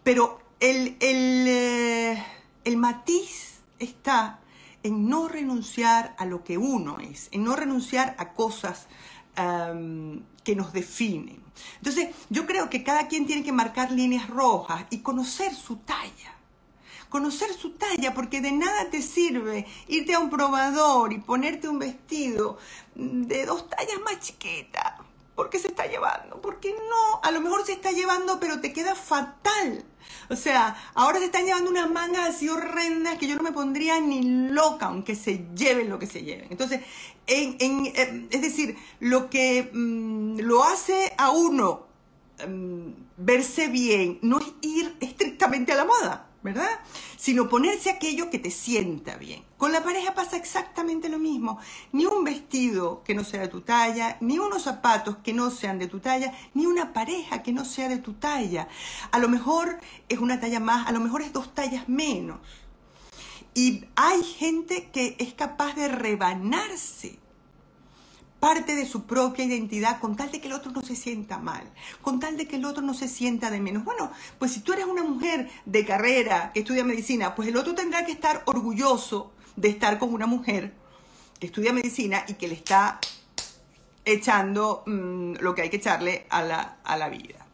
Pero 0.04 0.40
el, 0.60 0.96
el, 1.00 1.46
eh, 1.48 2.24
el 2.64 2.76
matiz 2.76 3.60
está 3.78 4.40
en 4.82 5.08
no 5.08 5.28
renunciar 5.28 6.14
a 6.18 6.26
lo 6.26 6.44
que 6.44 6.58
uno 6.58 6.98
es, 7.00 7.28
en 7.32 7.42
no 7.42 7.56
renunciar 7.56 8.14
a 8.18 8.32
cosas 8.34 8.86
que 10.44 10.54
nos 10.54 10.72
definen. 10.72 11.42
Entonces, 11.78 12.14
yo 12.30 12.46
creo 12.46 12.70
que 12.70 12.84
cada 12.84 13.08
quien 13.08 13.26
tiene 13.26 13.42
que 13.42 13.50
marcar 13.50 13.90
líneas 13.90 14.28
rojas 14.28 14.84
y 14.90 14.98
conocer 14.98 15.52
su 15.52 15.78
talla 15.78 16.34
conocer 17.14 17.54
su 17.54 17.70
talla, 17.70 18.12
porque 18.12 18.40
de 18.40 18.50
nada 18.50 18.90
te 18.90 19.00
sirve 19.00 19.66
irte 19.86 20.14
a 20.14 20.18
un 20.18 20.30
probador 20.30 21.12
y 21.12 21.18
ponerte 21.18 21.68
un 21.68 21.78
vestido 21.78 22.58
de 22.96 23.46
dos 23.46 23.70
tallas 23.70 24.00
más 24.04 24.18
chiquita. 24.18 25.03
Porque 25.34 25.58
se 25.58 25.68
está 25.68 25.86
llevando? 25.86 26.40
Porque 26.40 26.72
no, 26.72 27.20
a 27.22 27.30
lo 27.30 27.40
mejor 27.40 27.64
se 27.64 27.72
está 27.72 27.92
llevando, 27.92 28.38
pero 28.40 28.60
te 28.60 28.72
queda 28.72 28.94
fatal. 28.94 29.84
O 30.30 30.36
sea, 30.36 30.76
ahora 30.94 31.18
se 31.18 31.26
están 31.26 31.44
llevando 31.44 31.70
unas 31.70 31.90
mangas 31.90 32.28
así 32.28 32.48
horrendas 32.48 33.18
que 33.18 33.26
yo 33.26 33.36
no 33.36 33.42
me 33.42 33.52
pondría 33.52 34.00
ni 34.00 34.48
loca, 34.50 34.86
aunque 34.86 35.14
se 35.14 35.46
lleven 35.54 35.90
lo 35.90 35.98
que 35.98 36.06
se 36.06 36.22
lleven. 36.22 36.48
Entonces, 36.50 36.80
eh, 37.26 38.26
es 38.30 38.42
decir, 38.42 38.76
lo 39.00 39.30
que 39.30 39.70
mm, 39.72 40.40
lo 40.40 40.64
hace 40.64 41.12
a 41.18 41.30
uno 41.30 41.86
mm, 42.46 42.88
verse 43.16 43.68
bien 43.68 44.18
no 44.22 44.38
es 44.38 44.46
ir 44.62 44.96
estrictamente 45.00 45.72
a 45.72 45.76
la 45.76 45.84
moda. 45.84 46.28
¿Verdad? 46.44 46.78
Sino 47.16 47.48
ponerse 47.48 47.88
aquello 47.88 48.28
que 48.28 48.38
te 48.38 48.50
sienta 48.50 49.16
bien. 49.16 49.42
Con 49.56 49.72
la 49.72 49.82
pareja 49.82 50.14
pasa 50.14 50.36
exactamente 50.36 51.08
lo 51.08 51.18
mismo. 51.18 51.58
Ni 51.90 52.04
un 52.04 52.22
vestido 52.22 53.02
que 53.02 53.14
no 53.14 53.24
sea 53.24 53.40
de 53.40 53.48
tu 53.48 53.62
talla, 53.62 54.18
ni 54.20 54.38
unos 54.38 54.64
zapatos 54.64 55.16
que 55.24 55.32
no 55.32 55.50
sean 55.50 55.78
de 55.78 55.88
tu 55.88 56.00
talla, 56.00 56.34
ni 56.52 56.66
una 56.66 56.92
pareja 56.92 57.42
que 57.42 57.52
no 57.52 57.64
sea 57.64 57.88
de 57.88 57.96
tu 57.96 58.12
talla. 58.12 58.68
A 59.10 59.18
lo 59.18 59.30
mejor 59.30 59.80
es 60.10 60.18
una 60.18 60.38
talla 60.38 60.60
más, 60.60 60.86
a 60.86 60.92
lo 60.92 61.00
mejor 61.00 61.22
es 61.22 61.32
dos 61.32 61.54
tallas 61.54 61.88
menos. 61.88 62.40
Y 63.54 63.86
hay 63.96 64.22
gente 64.22 64.90
que 64.92 65.16
es 65.18 65.32
capaz 65.32 65.74
de 65.74 65.88
rebanarse 65.88 67.18
parte 68.44 68.76
de 68.76 68.84
su 68.84 69.04
propia 69.04 69.46
identidad 69.46 69.98
con 70.00 70.16
tal 70.16 70.30
de 70.30 70.38
que 70.38 70.48
el 70.48 70.52
otro 70.52 70.70
no 70.70 70.82
se 70.82 70.94
sienta 70.94 71.38
mal, 71.38 71.62
con 72.02 72.20
tal 72.20 72.36
de 72.36 72.46
que 72.46 72.56
el 72.56 72.66
otro 72.66 72.82
no 72.82 72.92
se 72.92 73.08
sienta 73.08 73.50
de 73.50 73.58
menos. 73.58 73.84
Bueno, 73.84 74.12
pues 74.38 74.52
si 74.52 74.60
tú 74.60 74.74
eres 74.74 74.84
una 74.84 75.02
mujer 75.02 75.48
de 75.64 75.86
carrera 75.86 76.50
que 76.52 76.60
estudia 76.60 76.84
medicina, 76.84 77.34
pues 77.34 77.48
el 77.48 77.56
otro 77.56 77.74
tendrá 77.74 78.04
que 78.04 78.12
estar 78.12 78.42
orgulloso 78.44 79.32
de 79.56 79.70
estar 79.70 79.98
con 79.98 80.12
una 80.12 80.26
mujer 80.26 80.74
que 81.40 81.46
estudia 81.46 81.72
medicina 81.72 82.22
y 82.28 82.34
que 82.34 82.48
le 82.48 82.52
está 82.52 82.98
echando 84.04 84.82
mm, 84.84 85.36
lo 85.40 85.54
que 85.54 85.62
hay 85.62 85.70
que 85.70 85.78
echarle 85.78 86.26
a 86.28 86.42
la, 86.42 86.76
a 86.84 86.98
la 86.98 87.08
vida. 87.08 87.46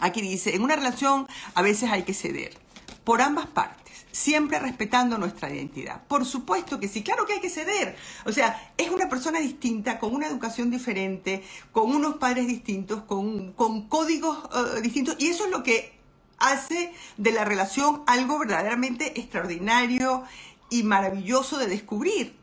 Aquí 0.00 0.20
dice, 0.20 0.56
en 0.56 0.62
una 0.62 0.74
relación 0.74 1.28
a 1.54 1.62
veces 1.62 1.92
hay 1.92 2.02
que 2.02 2.12
ceder 2.12 2.58
por 3.04 3.22
ambas 3.22 3.46
partes 3.46 3.87
siempre 4.12 4.58
respetando 4.58 5.18
nuestra 5.18 5.52
identidad. 5.52 6.02
Por 6.06 6.24
supuesto 6.24 6.80
que 6.80 6.88
sí, 6.88 7.02
claro 7.02 7.26
que 7.26 7.34
hay 7.34 7.40
que 7.40 7.50
ceder. 7.50 7.96
O 8.24 8.32
sea, 8.32 8.72
es 8.76 8.90
una 8.90 9.08
persona 9.08 9.40
distinta, 9.40 9.98
con 9.98 10.14
una 10.14 10.26
educación 10.26 10.70
diferente, 10.70 11.42
con 11.72 11.94
unos 11.94 12.16
padres 12.16 12.46
distintos, 12.46 13.02
con, 13.02 13.52
códigos 13.88 14.38
eh, 14.54 14.80
distintos, 14.80 15.16
y 15.18 15.28
eso 15.28 15.44
es 15.44 15.50
lo 15.50 15.62
que 15.62 15.98
hace 16.38 16.92
de 17.16 17.32
la 17.32 17.44
relación 17.44 18.02
algo 18.06 18.38
verdaderamente 18.38 19.18
extraordinario 19.18 20.22
y 20.70 20.82
maravilloso 20.82 21.58
de 21.58 21.66
descubrir. 21.66 22.36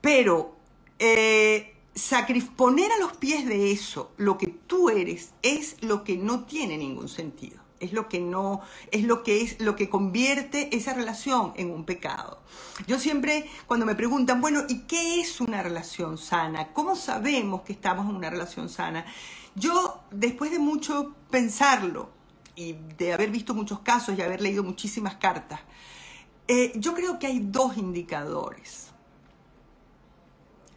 Pero 0.00 0.56
eh, 0.98 1.74
poner 2.56 2.92
a 2.92 2.98
los 2.98 3.16
pies 3.16 3.46
de 3.46 3.72
eso 3.72 4.12
lo 4.16 4.36
que 4.38 4.48
tú 4.48 4.90
eres 4.90 5.32
es 5.42 5.76
lo 5.80 6.04
que 6.04 6.16
no 6.16 6.44
tiene 6.44 6.76
ningún 6.76 7.08
sentido 7.08 7.63
es 7.84 7.92
lo 7.92 8.08
que 8.08 8.20
no, 8.20 8.60
es 8.90 9.04
lo 9.04 9.22
que 9.22 9.42
es 9.42 9.60
lo 9.60 9.76
que 9.76 9.88
convierte 9.88 10.74
esa 10.76 10.94
relación 10.94 11.52
en 11.56 11.70
un 11.70 11.84
pecado. 11.84 12.40
Yo 12.86 12.98
siempre 12.98 13.48
cuando 13.66 13.86
me 13.86 13.94
preguntan, 13.94 14.40
bueno, 14.40 14.62
¿y 14.68 14.80
qué 14.80 15.20
es 15.20 15.40
una 15.40 15.62
relación 15.62 16.18
sana? 16.18 16.72
¿Cómo 16.72 16.96
sabemos 16.96 17.62
que 17.62 17.72
estamos 17.72 18.08
en 18.08 18.16
una 18.16 18.30
relación 18.30 18.68
sana? 18.68 19.04
Yo 19.54 20.00
después 20.10 20.50
de 20.50 20.58
mucho 20.58 21.14
pensarlo, 21.30 22.10
y 22.56 22.76
de 22.98 23.12
haber 23.12 23.30
visto 23.30 23.54
muchos 23.54 23.80
casos 23.80 24.16
y 24.16 24.22
haber 24.22 24.40
leído 24.40 24.62
muchísimas 24.62 25.16
cartas, 25.16 25.60
eh, 26.46 26.72
yo 26.76 26.94
creo 26.94 27.18
que 27.18 27.26
hay 27.26 27.40
dos 27.40 27.76
indicadores. 27.76 28.90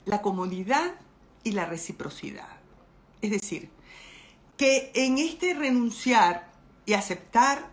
La 0.05 0.21
comodidad 0.21 0.95
y 1.43 1.51
la 1.51 1.65
reciprocidad. 1.65 2.47
Es 3.21 3.31
decir, 3.31 3.69
que 4.55 4.91
en 4.95 5.17
este 5.17 5.53
renunciar 5.53 6.51
y 6.88 6.94
aceptar 6.94 7.70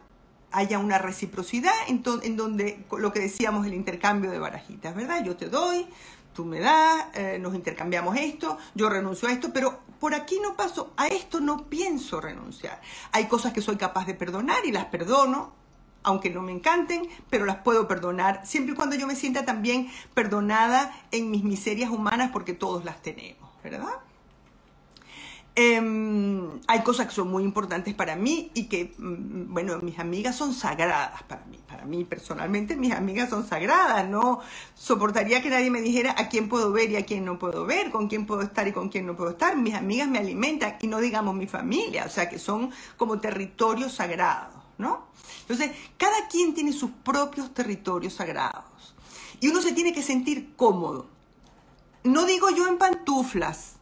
haya 0.50 0.78
una 0.78 0.98
reciprocidad 0.98 1.72
en, 1.88 2.02
donde 2.36 2.84
lo 2.98 3.12
que 3.12 3.20
decíamos 3.20 3.66
el 3.66 3.74
intercambio 3.74 4.30
de 4.30 4.38
barajitas, 4.38 4.94
¿verdad? 4.94 5.24
Yo 5.24 5.36
te 5.36 5.48
doy, 5.48 5.86
tú 6.34 6.44
me 6.44 6.60
das, 6.60 7.06
eh, 7.14 7.38
nos 7.40 7.54
intercambiamos 7.54 8.16
esto, 8.16 8.58
yo 8.74 8.88
renuncio 8.88 9.28
a 9.28 9.32
esto, 9.32 9.52
pero 9.52 9.80
por 9.98 10.14
aquí 10.14 10.38
no 10.40 10.56
paso, 10.56 10.92
a 10.96 11.06
esto 11.06 11.40
no 11.40 11.66
pienso 11.68 12.20
renunciar. 12.20 12.80
Hay 13.12 13.26
cosas 13.26 13.52
que 13.52 13.62
soy 13.62 13.76
capaz 13.76 14.04
de 14.06 14.14
perdonar 14.14 14.66
y 14.66 14.72
las 14.72 14.86
perdono, 14.86 15.52
aunque 16.02 16.30
no 16.30 16.42
me 16.42 16.52
encanten, 16.52 17.08
pero 17.30 17.46
las 17.46 17.56
puedo 17.58 17.88
perdonar, 17.88 18.44
siempre 18.44 18.74
y 18.74 18.76
cuando 18.76 18.96
yo 18.96 19.06
me 19.06 19.16
sienta 19.16 19.44
también 19.44 19.90
perdonada 20.12 20.92
en 21.12 21.30
mis 21.30 21.44
miserias 21.44 21.90
humanas, 21.90 22.30
porque 22.32 22.52
todos 22.52 22.84
las 22.84 23.00
tenemos, 23.00 23.50
¿verdad? 23.62 23.94
Em, 25.56 26.60
hay 26.66 26.82
cosas 26.82 27.06
que 27.06 27.14
son 27.14 27.30
muy 27.30 27.44
importantes 27.44 27.94
para 27.94 28.16
mí 28.16 28.50
y 28.54 28.64
que, 28.64 28.92
mm, 28.98 29.52
bueno, 29.52 29.78
mis 29.82 30.00
amigas 30.00 30.34
son 30.34 30.52
sagradas 30.52 31.22
para 31.24 31.44
mí. 31.44 31.58
Para 31.68 31.84
mí 31.84 32.04
personalmente 32.04 32.76
mis 32.76 32.92
amigas 32.92 33.30
son 33.30 33.46
sagradas. 33.46 34.08
No 34.08 34.40
soportaría 34.74 35.42
que 35.42 35.50
nadie 35.50 35.70
me 35.70 35.80
dijera 35.80 36.14
a 36.18 36.28
quién 36.28 36.48
puedo 36.48 36.72
ver 36.72 36.90
y 36.90 36.96
a 36.96 37.06
quién 37.06 37.24
no 37.24 37.38
puedo 37.38 37.66
ver, 37.66 37.92
con 37.92 38.08
quién 38.08 38.26
puedo 38.26 38.42
estar 38.42 38.66
y 38.66 38.72
con 38.72 38.88
quién 38.88 39.06
no 39.06 39.16
puedo 39.16 39.30
estar. 39.30 39.56
Mis 39.56 39.74
amigas 39.74 40.08
me 40.08 40.18
alimentan 40.18 40.76
y 40.80 40.88
no 40.88 40.98
digamos 40.98 41.36
mi 41.36 41.46
familia, 41.46 42.04
o 42.06 42.10
sea 42.10 42.28
que 42.28 42.40
son 42.40 42.70
como 42.96 43.20
territorios 43.20 43.92
sagrados, 43.92 44.60
¿no? 44.78 45.06
Entonces, 45.42 45.70
cada 45.96 46.26
quien 46.28 46.54
tiene 46.54 46.72
sus 46.72 46.90
propios 46.90 47.54
territorios 47.54 48.14
sagrados 48.14 48.94
y 49.40 49.48
uno 49.48 49.62
se 49.62 49.72
tiene 49.72 49.92
que 49.92 50.02
sentir 50.02 50.54
cómodo. 50.56 51.08
No 52.02 52.26
digo 52.26 52.50
yo 52.50 52.66
en 52.66 52.76
pantuflas, 52.76 53.76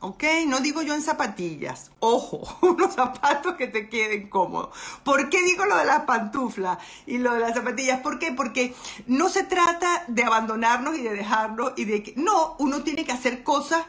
¿ok? 0.00 0.24
No 0.46 0.60
digo 0.60 0.82
yo 0.82 0.94
en 0.94 1.02
zapatillas. 1.02 1.90
Ojo, 2.00 2.58
unos 2.66 2.94
zapatos 2.94 3.54
que 3.54 3.68
te 3.68 3.88
queden 3.88 4.28
cómodos. 4.28 4.76
¿Por 5.02 5.28
qué 5.28 5.42
digo 5.42 5.64
lo 5.64 5.76
de 5.76 5.84
las 5.84 6.00
pantuflas 6.00 6.78
y 7.06 7.18
lo 7.18 7.34
de 7.34 7.40
las 7.40 7.54
zapatillas? 7.54 8.00
¿Por 8.00 8.18
qué? 8.18 8.32
Porque 8.32 8.74
no 9.06 9.28
se 9.28 9.44
trata 9.44 10.04
de 10.08 10.24
abandonarnos 10.24 10.96
y 10.96 11.02
de 11.02 11.14
dejarnos 11.14 11.72
y 11.76 11.84
de 11.84 12.02
que... 12.02 12.14
No, 12.16 12.56
uno 12.58 12.82
tiene 12.82 13.04
que 13.04 13.12
hacer 13.12 13.42
cosas 13.42 13.84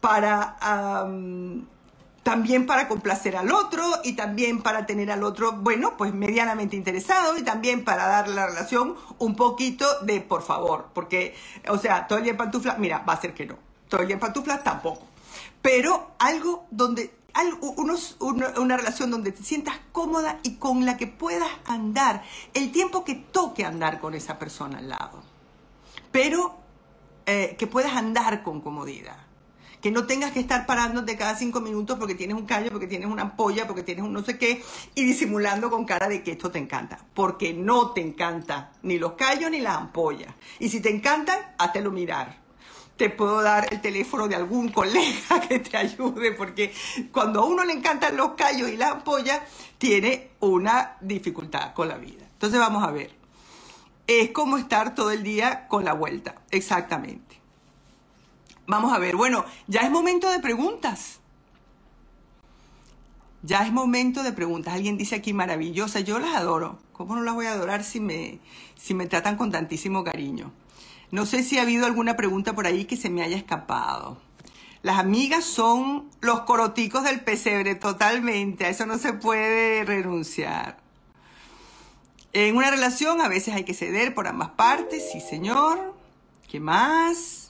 para... 0.00 0.56
también 2.22 2.66
para 2.66 2.88
complacer 2.88 3.36
al 3.36 3.52
otro 3.52 3.84
y 4.04 4.14
también 4.14 4.60
para 4.62 4.84
tener 4.84 5.10
al 5.12 5.22
otro, 5.22 5.52
bueno, 5.52 5.96
pues 5.96 6.12
medianamente 6.12 6.74
interesado 6.74 7.38
y 7.38 7.42
también 7.42 7.84
para 7.84 8.08
dar 8.08 8.28
la 8.28 8.46
relación 8.46 8.96
un 9.18 9.36
poquito 9.36 9.86
de 10.02 10.20
por 10.20 10.42
favor, 10.42 10.88
porque, 10.92 11.36
o 11.68 11.78
sea, 11.78 12.08
todo 12.08 12.18
el 12.18 12.24
día 12.24 12.32
en 12.32 12.36
pantuflas, 12.36 12.78
mira, 12.80 12.98
va 13.08 13.12
a 13.12 13.20
ser 13.20 13.32
que 13.32 13.46
no. 13.46 13.56
Todo 13.88 14.00
el 14.00 14.08
día 14.08 14.14
en 14.14 14.20
pantuflas 14.20 14.64
tampoco 14.64 15.06
pero 15.66 16.12
algo 16.20 16.68
donde, 16.70 17.12
una, 18.20 18.76
relación 18.76 19.10
donde 19.10 19.32
te 19.32 19.42
sientas 19.42 19.74
cómoda 19.90 20.38
y 20.44 20.58
con 20.58 20.86
la 20.86 20.96
que 20.96 21.08
puedas 21.08 21.48
andar 21.64 22.22
el 22.54 22.70
tiempo 22.70 23.04
que 23.04 23.16
toque 23.16 23.64
andar 23.64 23.98
con 23.98 24.14
esa 24.14 24.38
persona 24.38 24.78
al 24.78 24.88
lado, 24.88 25.24
pero 26.12 26.54
eh, 27.26 27.56
que 27.58 27.66
puedas 27.66 27.96
andar 27.96 28.44
con 28.44 28.60
comodidad. 28.60 29.16
Que 29.80 29.90
no 29.90 30.06
tengas 30.06 30.30
que 30.30 30.38
estar 30.38 30.66
parándote 30.66 31.16
cada 31.16 31.34
cinco 31.34 31.60
minutos 31.60 31.98
porque 31.98 32.14
tienes 32.14 32.36
un 32.36 32.46
callo, 32.46 32.70
porque 32.70 32.86
tienes 32.86 33.10
una 33.10 33.22
ampolla, 33.22 33.66
porque 33.66 33.82
tienes 33.82 34.04
un 34.04 34.12
no 34.12 34.22
sé 34.22 34.38
qué, 34.38 34.62
y 34.94 35.04
disimulando 35.04 35.68
con 35.68 35.84
cara 35.84 36.08
de 36.08 36.22
que 36.22 36.30
esto 36.30 36.52
te 36.52 36.60
encanta. 36.60 37.04
Porque 37.12 37.52
no 37.52 37.90
te 37.90 38.02
encanta 38.02 38.70
ni 38.82 39.00
los 39.00 39.14
callos 39.14 39.50
ni 39.50 39.60
las 39.60 39.78
ampollas. 39.78 40.32
Y 40.60 40.68
si 40.68 40.80
te 40.80 40.94
encantan, 40.94 41.40
háztelo 41.58 41.90
mirar 41.90 42.45
te 42.96 43.10
puedo 43.10 43.42
dar 43.42 43.68
el 43.72 43.80
teléfono 43.80 44.26
de 44.28 44.36
algún 44.36 44.70
colega 44.70 45.40
que 45.48 45.58
te 45.58 45.76
ayude, 45.76 46.32
porque 46.32 46.72
cuando 47.12 47.42
a 47.42 47.44
uno 47.44 47.64
le 47.64 47.74
encantan 47.74 48.16
los 48.16 48.30
callos 48.32 48.70
y 48.70 48.76
la 48.76 48.90
ampolla, 48.92 49.44
tiene 49.78 50.30
una 50.40 50.96
dificultad 51.00 51.74
con 51.74 51.88
la 51.88 51.96
vida. 51.96 52.24
Entonces 52.32 52.58
vamos 52.58 52.82
a 52.82 52.90
ver. 52.90 53.14
Es 54.06 54.30
como 54.30 54.56
estar 54.56 54.94
todo 54.94 55.10
el 55.10 55.22
día 55.22 55.66
con 55.68 55.84
la 55.84 55.92
vuelta, 55.92 56.36
exactamente. 56.50 57.40
Vamos 58.66 58.92
a 58.92 58.98
ver, 58.98 59.16
bueno, 59.16 59.44
ya 59.66 59.80
es 59.82 59.90
momento 59.90 60.30
de 60.30 60.38
preguntas. 60.38 61.20
Ya 63.42 63.64
es 63.64 63.72
momento 63.72 64.22
de 64.22 64.32
preguntas. 64.32 64.74
Alguien 64.74 64.96
dice 64.96 65.16
aquí 65.16 65.32
maravillosa, 65.32 66.00
yo 66.00 66.18
las 66.18 66.34
adoro. 66.34 66.78
¿Cómo 66.92 67.14
no 67.14 67.22
las 67.22 67.34
voy 67.34 67.46
a 67.46 67.52
adorar 67.52 67.84
si 67.84 68.00
me, 68.00 68.40
si 68.76 68.94
me 68.94 69.06
tratan 69.06 69.36
con 69.36 69.52
tantísimo 69.52 70.02
cariño? 70.02 70.52
No 71.10 71.26
sé 71.26 71.42
si 71.42 71.58
ha 71.58 71.62
habido 71.62 71.86
alguna 71.86 72.16
pregunta 72.16 72.54
por 72.54 72.66
ahí 72.66 72.84
que 72.84 72.96
se 72.96 73.10
me 73.10 73.22
haya 73.22 73.36
escapado. 73.36 74.20
Las 74.82 74.98
amigas 74.98 75.44
son 75.44 76.08
los 76.20 76.42
coroticos 76.42 77.04
del 77.04 77.20
pesebre, 77.20 77.74
totalmente. 77.74 78.66
A 78.66 78.68
eso 78.68 78.86
no 78.86 78.98
se 78.98 79.12
puede 79.12 79.84
renunciar. 79.84 80.78
En 82.32 82.56
una 82.56 82.70
relación 82.70 83.20
a 83.20 83.28
veces 83.28 83.54
hay 83.54 83.64
que 83.64 83.74
ceder 83.74 84.14
por 84.14 84.28
ambas 84.28 84.50
partes, 84.50 85.10
sí 85.10 85.20
señor. 85.20 85.94
¿Qué 86.48 86.60
más? 86.60 87.45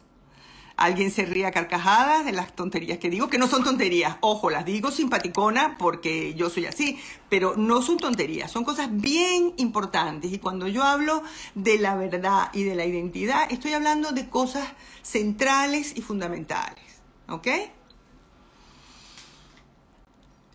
Alguien 0.77 1.11
se 1.11 1.25
ríe 1.25 1.47
a 1.47 1.53
carcajadas 1.53 2.25
de 2.25 2.33
las 2.33 2.55
tonterías 2.55 2.99
que 2.99 3.09
digo, 3.09 3.29
que 3.29 3.39
no 3.39 3.47
son 3.47 3.65
tonterías, 3.65 4.17
ojo, 4.21 4.51
las 4.51 4.65
digo 4.65 4.91
simpaticona 4.91 5.77
porque 5.79 6.35
yo 6.35 6.51
soy 6.51 6.67
así, 6.67 7.01
pero 7.31 7.57
no 7.57 7.81
son 7.81 7.97
tonterías, 7.97 8.51
son 8.51 8.65
cosas 8.65 8.89
bien 8.91 9.55
importantes. 9.57 10.33
Y 10.33 10.39
cuando 10.39 10.69
yo 10.69 10.85
hablo 10.85 11.23
de 11.55 11.79
la 11.79 11.97
verdad 11.97 12.51
y 12.53 12.65
de 12.65 12.75
la 12.75 12.85
identidad, 12.85 13.51
estoy 13.51 13.73
hablando 13.73 14.13
de 14.13 14.29
cosas 14.29 14.69
centrales 15.03 15.97
y 15.97 16.03
fundamentales, 16.03 16.85
¿ok? 17.29 17.49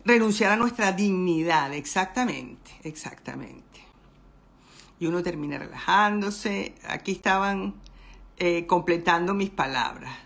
Renunciar 0.04 0.52
a 0.52 0.56
nuestra 0.56 0.92
dignidad, 0.92 1.72
exactamente, 1.72 2.70
exactamente. 2.84 3.62
Y 4.98 5.06
uno 5.06 5.22
termina 5.22 5.58
relajándose. 5.58 6.74
Aquí 6.86 7.12
estaban 7.12 7.74
eh, 8.44 8.66
completando 8.66 9.34
mis 9.34 9.50
palabras. 9.50 10.18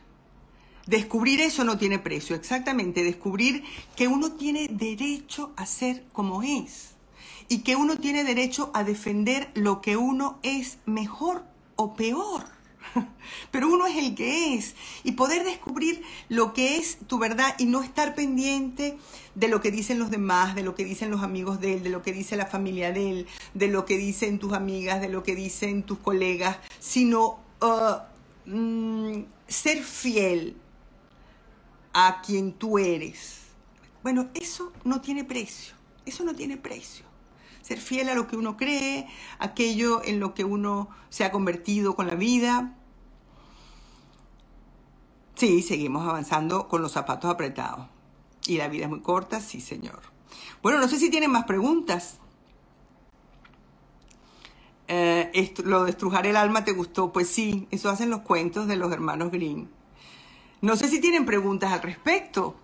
Descubrir 0.86 1.42
eso 1.42 1.64
no 1.64 1.76
tiene 1.76 1.98
precio, 1.98 2.34
exactamente, 2.34 3.04
descubrir 3.04 3.62
que 3.94 4.08
uno 4.08 4.32
tiene 4.32 4.68
derecho 4.70 5.52
a 5.54 5.66
ser 5.66 6.02
como 6.14 6.42
es 6.42 6.94
y 7.50 7.58
que 7.58 7.76
uno 7.76 7.98
tiene 7.98 8.24
derecho 8.24 8.70
a 8.72 8.84
defender 8.84 9.50
lo 9.52 9.82
que 9.82 9.98
uno 9.98 10.38
es 10.42 10.78
mejor 10.86 11.44
o 11.76 11.94
peor. 11.94 12.46
Pero 13.50 13.68
uno 13.68 13.86
es 13.86 13.98
el 13.98 14.14
que 14.14 14.54
es 14.54 14.76
y 15.04 15.12
poder 15.12 15.44
descubrir 15.44 16.02
lo 16.30 16.54
que 16.54 16.78
es 16.78 16.96
tu 17.06 17.18
verdad 17.18 17.54
y 17.58 17.66
no 17.66 17.82
estar 17.82 18.14
pendiente 18.14 18.96
de 19.34 19.48
lo 19.48 19.60
que 19.60 19.70
dicen 19.70 19.98
los 19.98 20.10
demás, 20.10 20.54
de 20.54 20.62
lo 20.62 20.74
que 20.74 20.86
dicen 20.86 21.10
los 21.10 21.22
amigos 21.22 21.60
de 21.60 21.74
él, 21.74 21.82
de 21.82 21.90
lo 21.90 22.00
que 22.00 22.14
dice 22.14 22.38
la 22.38 22.46
familia 22.46 22.92
de 22.92 23.10
él, 23.10 23.26
de 23.52 23.68
lo 23.68 23.84
que 23.84 23.98
dicen 23.98 24.38
tus 24.38 24.54
amigas, 24.54 25.02
de 25.02 25.10
lo 25.10 25.22
que 25.22 25.36
dicen 25.36 25.82
tus 25.82 25.98
colegas, 25.98 26.56
sino 26.80 27.44
Mm, 28.46 29.24
ser 29.48 29.82
fiel 29.82 30.56
a 31.92 32.22
quien 32.22 32.52
tú 32.52 32.78
eres. 32.78 33.40
Bueno, 34.02 34.28
eso 34.34 34.72
no 34.84 35.00
tiene 35.00 35.24
precio, 35.24 35.74
eso 36.04 36.24
no 36.24 36.34
tiene 36.34 36.56
precio. 36.56 37.04
Ser 37.62 37.80
fiel 37.80 38.08
a 38.08 38.14
lo 38.14 38.28
que 38.28 38.36
uno 38.36 38.56
cree, 38.56 39.08
aquello 39.40 40.00
en 40.04 40.20
lo 40.20 40.34
que 40.34 40.44
uno 40.44 40.88
se 41.08 41.24
ha 41.24 41.32
convertido 41.32 41.96
con 41.96 42.06
la 42.06 42.14
vida. 42.14 42.76
Sí, 45.34 45.62
seguimos 45.62 46.06
avanzando 46.08 46.68
con 46.68 46.82
los 46.82 46.92
zapatos 46.92 47.30
apretados. 47.30 47.88
Y 48.46 48.58
la 48.58 48.68
vida 48.68 48.84
es 48.84 48.90
muy 48.90 49.00
corta, 49.00 49.40
sí, 49.40 49.60
señor. 49.60 50.00
Bueno, 50.62 50.78
no 50.78 50.86
sé 50.86 50.98
si 50.98 51.10
tienen 51.10 51.32
más 51.32 51.44
preguntas. 51.44 52.20
Lo 55.64 55.84
de 55.84 55.90
estrujar 55.90 56.26
el 56.26 56.36
alma 56.36 56.64
te 56.64 56.72
gustó. 56.72 57.12
Pues 57.12 57.28
sí, 57.28 57.68
eso 57.70 57.90
hacen 57.90 58.10
los 58.10 58.20
cuentos 58.20 58.66
de 58.66 58.76
los 58.76 58.92
hermanos 58.92 59.30
Green. 59.30 59.68
No 60.60 60.76
sé 60.76 60.88
si 60.88 61.00
tienen 61.00 61.26
preguntas 61.26 61.72
al 61.72 61.82
respecto. 61.82 62.56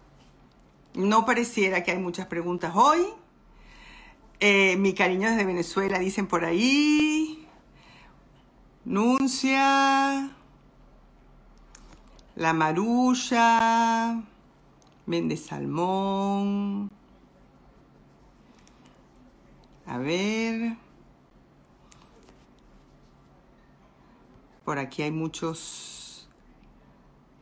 No 0.95 1.25
pareciera 1.25 1.83
que 1.83 1.93
hay 1.93 1.99
muchas 1.99 2.27
preguntas 2.27 2.73
hoy. 2.75 3.01
Eh, 4.41 4.77
mi 4.77 4.93
cariño 4.93 5.31
desde 5.31 5.45
Venezuela, 5.45 5.99
dicen 5.99 6.27
por 6.27 6.45
ahí. 6.45 7.47
Nuncia. 8.85 10.31
La 12.35 12.53
Marulla. 12.53 14.23
Méndez 15.07 15.47
Salmón. 15.47 16.91
A 19.87 19.99
ver. 19.99 20.77
Por 24.65 24.79
aquí 24.79 25.03
hay 25.03 25.11
muchos 25.11 26.29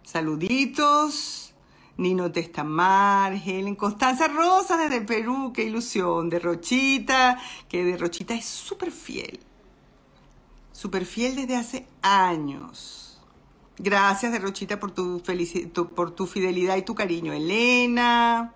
saluditos. 0.02 1.50
Nino 2.00 2.33
Testamar, 2.33 3.35
Helen, 3.35 3.74
Constanza 3.74 4.26
Rosa 4.26 4.78
desde 4.78 5.02
Perú, 5.02 5.52
qué 5.54 5.64
ilusión, 5.64 6.30
de 6.30 6.38
Rochita, 6.38 7.38
que 7.68 7.85
de 7.85 7.98
Rochita 7.98 8.33
es 8.33 8.46
súper 8.46 8.90
fiel, 8.90 9.38
súper 10.72 11.04
fiel 11.04 11.37
desde 11.37 11.56
hace 11.56 11.87
años. 12.00 13.20
Gracias 13.76 14.33
de 14.33 14.38
Rochita 14.38 14.80
por 14.80 14.92
tu, 14.92 15.22
por 15.94 16.11
tu 16.12 16.26
fidelidad 16.26 16.78
y 16.78 16.83
tu 16.83 16.94
cariño. 16.94 17.35
Elena, 17.35 18.54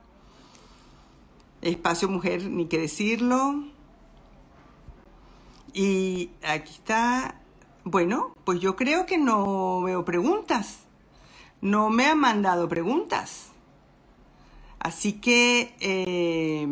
Espacio 1.61 2.09
Mujer, 2.09 2.48
ni 2.48 2.66
qué 2.66 2.79
decirlo. 2.79 3.62
Y 5.74 6.31
aquí 6.42 6.72
está, 6.72 7.42
bueno, 7.85 8.35
pues 8.44 8.61
yo 8.61 8.77
creo 8.77 9.07
que 9.07 9.18
no 9.18 9.83
veo 9.83 10.05
preguntas. 10.05 10.81
No 11.61 11.90
me 11.90 12.07
han 12.07 12.18
mandado 12.18 12.68
preguntas. 12.68 13.51
Así 14.79 15.14
que 15.14 15.75
eh, 15.81 16.66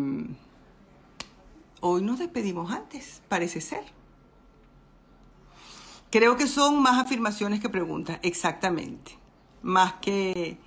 hoy 1.81 2.03
nos 2.03 2.19
despedimos 2.19 2.71
antes, 2.71 3.23
parece 3.29 3.61
ser. 3.61 3.85
Creo 6.11 6.37
que 6.37 6.47
son 6.47 6.83
más 6.83 6.99
afirmaciones 7.01 7.61
que 7.61 7.71
preguntas, 7.71 8.19
exactamente. 8.23 9.19
Más 9.63 9.95
que, 9.95 10.59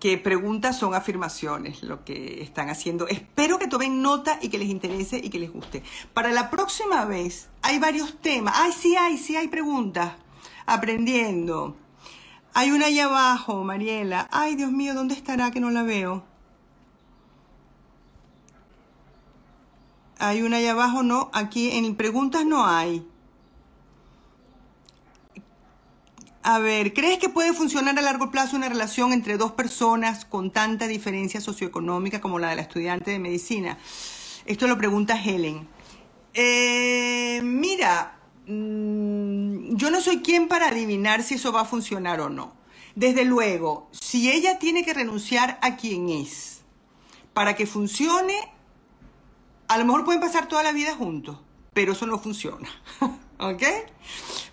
que 0.00 0.16
preguntas 0.16 0.78
son 0.78 0.94
afirmaciones 0.94 1.82
lo 1.82 2.02
que 2.02 2.42
están 2.42 2.70
haciendo. 2.70 3.06
Espero 3.08 3.58
que 3.58 3.68
tomen 3.68 4.00
nota 4.00 4.38
y 4.40 4.48
que 4.48 4.56
les 4.56 4.68
interese 4.68 5.18
y 5.22 5.28
que 5.28 5.38
les 5.38 5.52
guste. 5.52 5.82
Para 6.14 6.32
la 6.32 6.48
próxima 6.48 7.04
vez 7.04 7.50
hay 7.64 7.78
varios 7.78 8.20
temas. 8.20 8.54
Ay, 8.58 8.72
sí 8.72 8.94
hay, 8.94 9.16
sí 9.16 9.36
hay 9.36 9.48
preguntas. 9.48 10.12
Aprendiendo. 10.66 11.74
Hay 12.52 12.70
una 12.70 12.86
allá 12.86 13.06
abajo, 13.06 13.64
Mariela. 13.64 14.28
Ay, 14.30 14.54
Dios 14.54 14.70
mío, 14.70 14.92
¿dónde 14.94 15.14
estará 15.14 15.50
que 15.50 15.60
no 15.60 15.70
la 15.70 15.82
veo? 15.82 16.24
Hay 20.18 20.42
una 20.42 20.58
allá 20.58 20.72
abajo, 20.72 21.02
no. 21.02 21.30
Aquí 21.32 21.70
en 21.70 21.96
preguntas 21.96 22.44
no 22.44 22.66
hay. 22.66 23.08
A 26.42 26.58
ver, 26.58 26.92
¿crees 26.92 27.18
que 27.18 27.30
puede 27.30 27.54
funcionar 27.54 27.98
a 27.98 28.02
largo 28.02 28.30
plazo 28.30 28.56
una 28.56 28.68
relación 28.68 29.14
entre 29.14 29.38
dos 29.38 29.52
personas 29.52 30.26
con 30.26 30.50
tanta 30.50 30.86
diferencia 30.86 31.40
socioeconómica 31.40 32.20
como 32.20 32.38
la 32.38 32.50
de 32.50 32.56
la 32.56 32.62
estudiante 32.62 33.12
de 33.12 33.18
medicina? 33.18 33.78
Esto 34.44 34.68
lo 34.68 34.76
pregunta 34.76 35.18
Helen. 35.18 35.66
Eh, 36.34 37.40
mira, 37.42 38.18
mm, 38.46 39.76
yo 39.76 39.90
no 39.90 40.00
soy 40.00 40.20
quien 40.20 40.48
para 40.48 40.68
adivinar 40.68 41.22
si 41.22 41.34
eso 41.34 41.52
va 41.52 41.62
a 41.62 41.64
funcionar 41.64 42.20
o 42.20 42.28
no. 42.28 42.52
Desde 42.96 43.24
luego, 43.24 43.88
si 43.92 44.30
ella 44.30 44.58
tiene 44.58 44.84
que 44.84 44.94
renunciar 44.94 45.58
a 45.62 45.76
quien 45.76 46.08
es 46.08 46.62
para 47.32 47.54
que 47.54 47.66
funcione, 47.66 48.34
a 49.68 49.78
lo 49.78 49.84
mejor 49.84 50.04
pueden 50.04 50.20
pasar 50.20 50.48
toda 50.48 50.62
la 50.62 50.72
vida 50.72 50.94
juntos, 50.94 51.38
pero 51.72 51.92
eso 51.92 52.06
no 52.06 52.18
funciona. 52.18 52.68
¿Ok? 53.38 53.62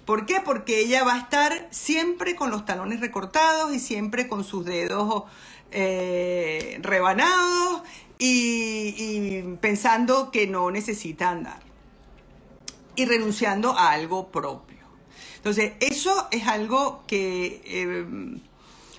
¿Por 0.05 0.25
qué? 0.25 0.41
Porque 0.43 0.79
ella 0.79 1.03
va 1.03 1.15
a 1.15 1.19
estar 1.19 1.67
siempre 1.71 2.35
con 2.35 2.49
los 2.49 2.65
talones 2.65 2.99
recortados 2.99 3.73
y 3.73 3.79
siempre 3.79 4.27
con 4.27 4.43
sus 4.43 4.65
dedos 4.65 5.23
eh, 5.71 6.79
rebanados 6.81 7.83
y, 8.17 9.41
pensando 9.61 10.31
que 10.31 10.47
no 10.47 10.69
necesita 10.69 11.29
andar 11.29 11.70
y 12.95 13.05
renunciando 13.05 13.77
a 13.77 13.91
algo 13.91 14.31
propio. 14.31 14.77
Entonces, 15.37 15.73
eso 15.79 16.27
es 16.31 16.47
algo 16.47 17.03
que... 17.07 17.61
Eh, 17.65 18.39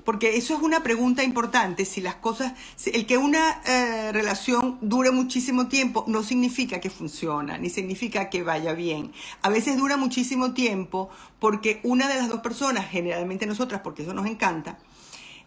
porque 0.05 0.37
eso 0.37 0.55
es 0.57 0.63
una 0.63 0.83
pregunta 0.83 1.23
importante. 1.23 1.85
Si 1.85 2.01
las 2.01 2.17
cosas, 2.17 2.55
el 2.87 3.07
que 3.07 3.19
una 3.19 3.63
eh, 3.65 4.11
relación 4.13 4.79
dure 4.81 5.11
muchísimo 5.11 5.69
tiempo 5.69 6.05
no 6.09 6.23
significa 6.23 6.81
que 6.81 6.91
funciona, 6.91 7.59
ni 7.59 7.71
significa 7.71 8.29
que 8.29 8.43
vaya 8.43 8.73
bien. 8.73 9.13
A 9.43 9.49
veces 9.49 9.77
dura 9.77 9.97
muchísimo 9.97 10.55
tiempo 10.55 11.11
porque 11.39 11.81
una 11.85 12.09
de 12.09 12.17
las 12.17 12.29
dos 12.29 12.41
personas, 12.41 12.89
generalmente 12.89 13.47
nosotras, 13.47 13.83
porque 13.85 14.03
eso 14.03 14.15
nos 14.15 14.27
encanta, 14.27 14.79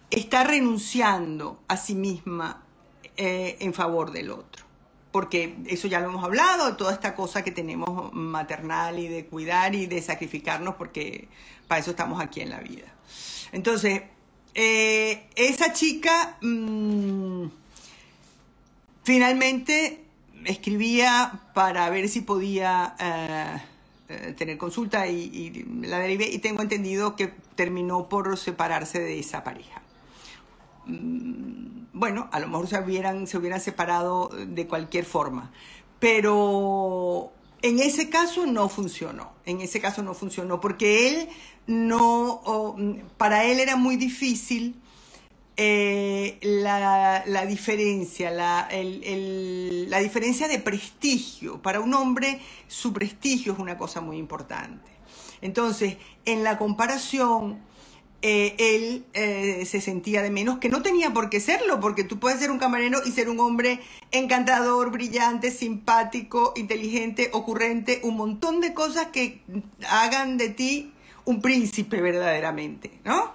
está 0.10 0.43
renunciando 0.43 1.60
a 1.67 1.77
sí 1.77 1.95
misma 1.95 2.63
eh, 3.17 3.58
en 3.60 3.73
favor 3.73 4.12
del 4.12 4.31
otro. 4.31 4.64
Porque 5.15 5.56
eso 5.67 5.88
ya 5.88 6.01
lo 6.01 6.10
hemos 6.10 6.25
hablado, 6.25 6.75
toda 6.75 6.91
esta 6.91 7.15
cosa 7.15 7.41
que 7.41 7.51
tenemos 7.51 8.12
maternal 8.12 8.99
y 8.99 9.08
de 9.08 9.25
cuidar 9.25 9.73
y 9.73 9.86
de 9.86 10.01
sacrificarnos, 10.01 10.75
porque 10.75 11.30
para 11.69 11.80
eso 11.80 11.91
estamos 11.91 12.21
aquí 12.21 12.41
en 12.41 12.49
la 12.49 12.60
vida. 12.60 12.84
Entonces, 13.54 14.01
eh, 14.56 15.30
esa 15.38 15.71
chica 15.71 16.36
mm, 16.41 17.45
finalmente 19.06 20.04
escribía 20.43 21.39
para 21.54 21.89
ver 21.89 22.10
si 22.10 22.19
podía 22.19 22.97
eh, 22.99 23.62
eh, 24.10 24.34
tener 24.38 24.58
consulta 24.58 25.08
y, 25.08 25.65
la 25.84 25.99
derivé 25.99 26.28
y 26.28 26.39
tengo 26.39 26.62
entendido 26.62 27.15
que 27.15 27.28
terminó 27.56 28.10
por 28.10 28.38
separarse 28.38 28.99
de 28.99 29.17
esa 29.17 29.45
pareja. 29.45 29.82
Mm, 30.88 31.64
bueno, 31.95 32.27
a 32.34 32.41
lo 32.41 32.47
mejor 32.47 32.67
se 32.67 32.77
hubieran, 32.77 33.25
se 33.25 33.38
hubieran 33.38 33.62
separado 33.62 34.29
de 34.29 34.67
cualquier 34.67 35.05
forma, 35.05 35.51
pero 35.99 37.31
en 37.62 37.79
ese 37.79 38.10
caso 38.10 38.45
no 38.45 38.67
funcionó, 38.67 39.31
en 39.45 39.62
ese 39.62 39.79
caso 39.79 40.03
no 40.03 40.13
funcionó, 40.13 40.60
porque 40.60 41.08
él 41.08 41.29
no, 41.67 42.75
para 43.17 43.45
él 43.45 43.62
era 43.62 43.77
muy 43.77 43.95
difícil 43.95 44.75
eh, 45.55 46.38
la, 46.41 47.45
diferencia, 47.47 48.29
la, 48.29 48.67
la 48.69 49.99
diferencia 49.99 50.49
de 50.49 50.60
prestigio. 50.60 51.62
Para 51.62 51.79
un 51.79 51.93
hombre 51.93 52.41
su 52.67 52.91
prestigio 52.91 53.53
es 53.53 53.60
una 53.60 53.77
cosa 53.77 54.01
muy 54.01 54.17
importante. 54.17 54.91
Entonces, 55.39 55.95
en 56.25 56.43
la 56.43 56.58
comparación, 56.58 57.60
eh, 58.21 58.56
él 58.58 59.06
eh, 59.13 59.65
se 59.65 59.82
sentía 59.82 60.21
de 60.21 60.32
menos, 60.32 60.60
que 60.60 60.69
no 60.69 60.82
tenía 60.82 61.13
por 61.13 61.30
qué 61.30 61.39
serlo, 61.39 61.80
porque 61.80 62.04
tú 62.04 62.19
puedes 62.19 62.39
ser 62.39 62.51
un 62.51 62.58
camarero 62.58 62.99
y 63.06 63.12
ser 63.12 63.30
un 63.30 63.39
hombre 63.39 63.80
encantador, 64.12 64.91
brillante, 64.91 65.51
simpático, 65.51 66.54
inteligente, 66.56 67.30
ocurrente, 67.34 67.99
un 68.04 68.17
montón 68.17 68.62
de 68.62 68.73
cosas 68.73 69.08
que 69.08 69.41
hagan 69.89 70.38
de 70.38 70.49
ti 70.49 70.91
un 71.25 71.41
príncipe 71.41 72.01
verdaderamente, 72.01 72.99
¿no? 73.04 73.34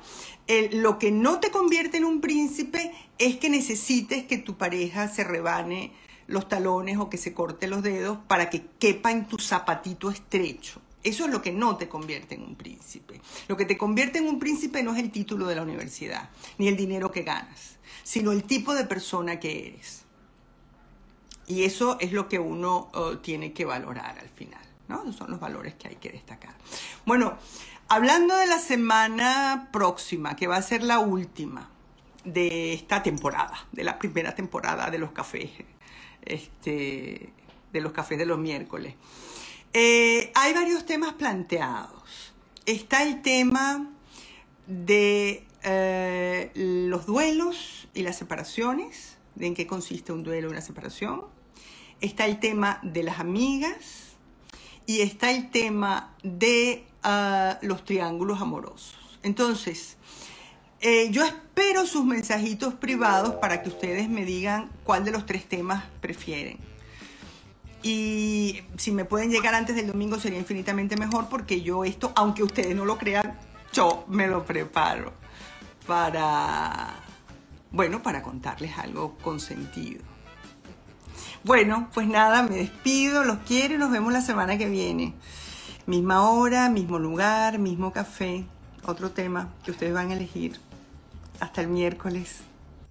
lo 0.72 0.98
que 0.98 1.12
no 1.12 1.38
te 1.38 1.52
convierte 1.52 1.98
en 1.98 2.04
un 2.04 2.20
príncipe 2.20 2.92
es 3.18 3.36
que 3.36 3.48
necesites 3.48 4.24
que 4.24 4.36
tu 4.36 4.56
pareja 4.56 5.06
se 5.06 5.22
rebane 5.22 5.92
los 6.26 6.48
talones 6.48 6.98
o 6.98 7.10
que 7.10 7.18
se 7.18 7.34
corte 7.34 7.68
los 7.68 7.82
dedos 7.82 8.18
para 8.26 8.50
que 8.50 8.64
quepa 8.78 9.10
en 9.12 9.26
tu 9.26 9.38
zapatito 9.38 10.10
estrecho. 10.10 10.80
Eso 11.02 11.24
es 11.24 11.30
lo 11.30 11.40
que 11.40 11.52
no 11.52 11.76
te 11.76 11.88
convierte 11.88 12.34
en 12.34 12.42
un 12.42 12.56
príncipe. 12.56 13.20
Lo 13.48 13.56
que 13.56 13.64
te 13.64 13.78
convierte 13.78 14.18
en 14.18 14.26
un 14.26 14.38
príncipe 14.38 14.82
no 14.82 14.94
es 14.94 14.98
el 14.98 15.10
título 15.10 15.46
de 15.46 15.54
la 15.54 15.62
universidad, 15.62 16.28
ni 16.58 16.68
el 16.68 16.76
dinero 16.76 17.10
que 17.10 17.22
ganas, 17.22 17.78
sino 18.02 18.32
el 18.32 18.44
tipo 18.44 18.74
de 18.74 18.84
persona 18.84 19.40
que 19.40 19.68
eres. 19.68 20.04
Y 21.46 21.64
eso 21.64 21.96
es 22.00 22.12
lo 22.12 22.28
que 22.28 22.38
uno 22.38 22.90
oh, 22.94 23.18
tiene 23.18 23.52
que 23.52 23.64
valorar 23.64 24.18
al 24.18 24.28
final, 24.28 24.62
¿no? 24.88 25.12
Son 25.12 25.30
los 25.30 25.40
valores 25.40 25.74
que 25.74 25.88
hay 25.88 25.96
que 25.96 26.10
destacar. 26.10 26.54
Bueno, 27.06 27.36
hablando 27.88 28.36
de 28.36 28.46
la 28.46 28.58
semana 28.58 29.68
próxima, 29.72 30.36
que 30.36 30.46
va 30.46 30.56
a 30.56 30.62
ser 30.62 30.82
la 30.82 31.00
última 31.00 31.70
de 32.24 32.74
esta 32.74 33.02
temporada, 33.02 33.66
de 33.72 33.84
la 33.84 33.98
primera 33.98 34.34
temporada 34.34 34.90
de 34.90 34.98
los 34.98 35.12
cafés, 35.12 35.50
este, 36.24 37.32
de 37.72 37.80
los 37.80 37.92
cafés 37.92 38.18
de 38.18 38.26
los 38.26 38.38
miércoles. 38.38 38.94
Eh, 39.72 40.32
hay 40.34 40.52
varios 40.52 40.84
temas 40.84 41.14
planteados. 41.14 42.32
Está 42.66 43.02
el 43.04 43.22
tema 43.22 43.90
de 44.66 45.44
eh, 45.62 46.50
los 46.54 47.06
duelos 47.06 47.88
y 47.94 48.02
las 48.02 48.16
separaciones, 48.16 49.16
de 49.34 49.46
en 49.46 49.54
qué 49.54 49.66
consiste 49.66 50.12
un 50.12 50.24
duelo 50.24 50.48
y 50.48 50.50
una 50.50 50.60
separación. 50.60 51.22
Está 52.00 52.26
el 52.26 52.40
tema 52.40 52.80
de 52.82 53.02
las 53.02 53.20
amigas 53.20 54.16
y 54.86 55.02
está 55.02 55.30
el 55.30 55.50
tema 55.50 56.16
de 56.22 56.84
ah, 57.02 57.58
los 57.62 57.84
triángulos 57.84 58.40
amorosos. 58.40 59.18
Entonces, 59.22 59.98
eh, 60.80 61.10
yo 61.10 61.24
espero 61.24 61.86
sus 61.86 62.04
mensajitos 62.04 62.74
privados 62.74 63.34
para 63.34 63.62
que 63.62 63.68
ustedes 63.68 64.08
me 64.08 64.24
digan 64.24 64.70
cuál 64.82 65.04
de 65.04 65.12
los 65.12 65.26
tres 65.26 65.46
temas 65.46 65.84
prefieren. 66.00 66.69
Y 67.82 68.60
si 68.76 68.92
me 68.92 69.04
pueden 69.04 69.30
llegar 69.30 69.54
antes 69.54 69.74
del 69.74 69.86
domingo 69.86 70.18
sería 70.18 70.38
infinitamente 70.38 70.96
mejor 70.96 71.28
porque 71.28 71.62
yo 71.62 71.84
esto, 71.84 72.12
aunque 72.14 72.42
ustedes 72.42 72.76
no 72.76 72.84
lo 72.84 72.98
crean, 72.98 73.38
yo 73.72 74.04
me 74.08 74.26
lo 74.26 74.44
preparo 74.44 75.12
para, 75.86 76.94
bueno, 77.70 78.02
para 78.02 78.22
contarles 78.22 78.76
algo 78.78 79.16
con 79.18 79.40
sentido. 79.40 80.02
Bueno, 81.42 81.88
pues 81.94 82.06
nada, 82.06 82.42
me 82.42 82.56
despido, 82.56 83.24
los 83.24 83.38
quiero 83.38 83.74
y 83.74 83.78
nos 83.78 83.90
vemos 83.90 84.12
la 84.12 84.20
semana 84.20 84.58
que 84.58 84.68
viene. 84.68 85.14
Misma 85.86 86.30
hora, 86.30 86.68
mismo 86.68 86.98
lugar, 86.98 87.58
mismo 87.58 87.92
café, 87.92 88.44
otro 88.84 89.10
tema 89.10 89.48
que 89.64 89.70
ustedes 89.70 89.94
van 89.94 90.10
a 90.10 90.14
elegir. 90.14 90.60
Hasta 91.40 91.62
el 91.62 91.68
miércoles. 91.68 92.42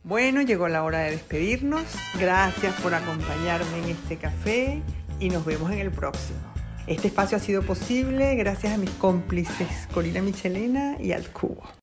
Bueno, 0.04 0.42
llegó 0.42 0.68
la 0.70 0.84
hora 0.84 1.00
de 1.00 1.12
despedirnos. 1.12 1.84
Gracias 2.20 2.80
por 2.82 2.94
acompañarme 2.94 3.80
en 3.84 3.90
este 3.90 4.18
café 4.18 4.82
y 5.20 5.30
nos 5.30 5.46
vemos 5.46 5.72
en 5.72 5.80
el 5.80 5.92
próximo. 5.92 6.40
Este 6.88 7.10
espacio 7.10 7.38
ha 7.38 7.40
sido 7.40 7.62
posible 7.62 8.36
gracias 8.36 8.74
a 8.74 8.78
mis 8.78 8.90
cómplices 8.92 9.88
Corina 9.94 10.22
Michelena 10.22 10.96
y 11.00 11.12
al 11.12 11.30
Cubo. 11.30 11.79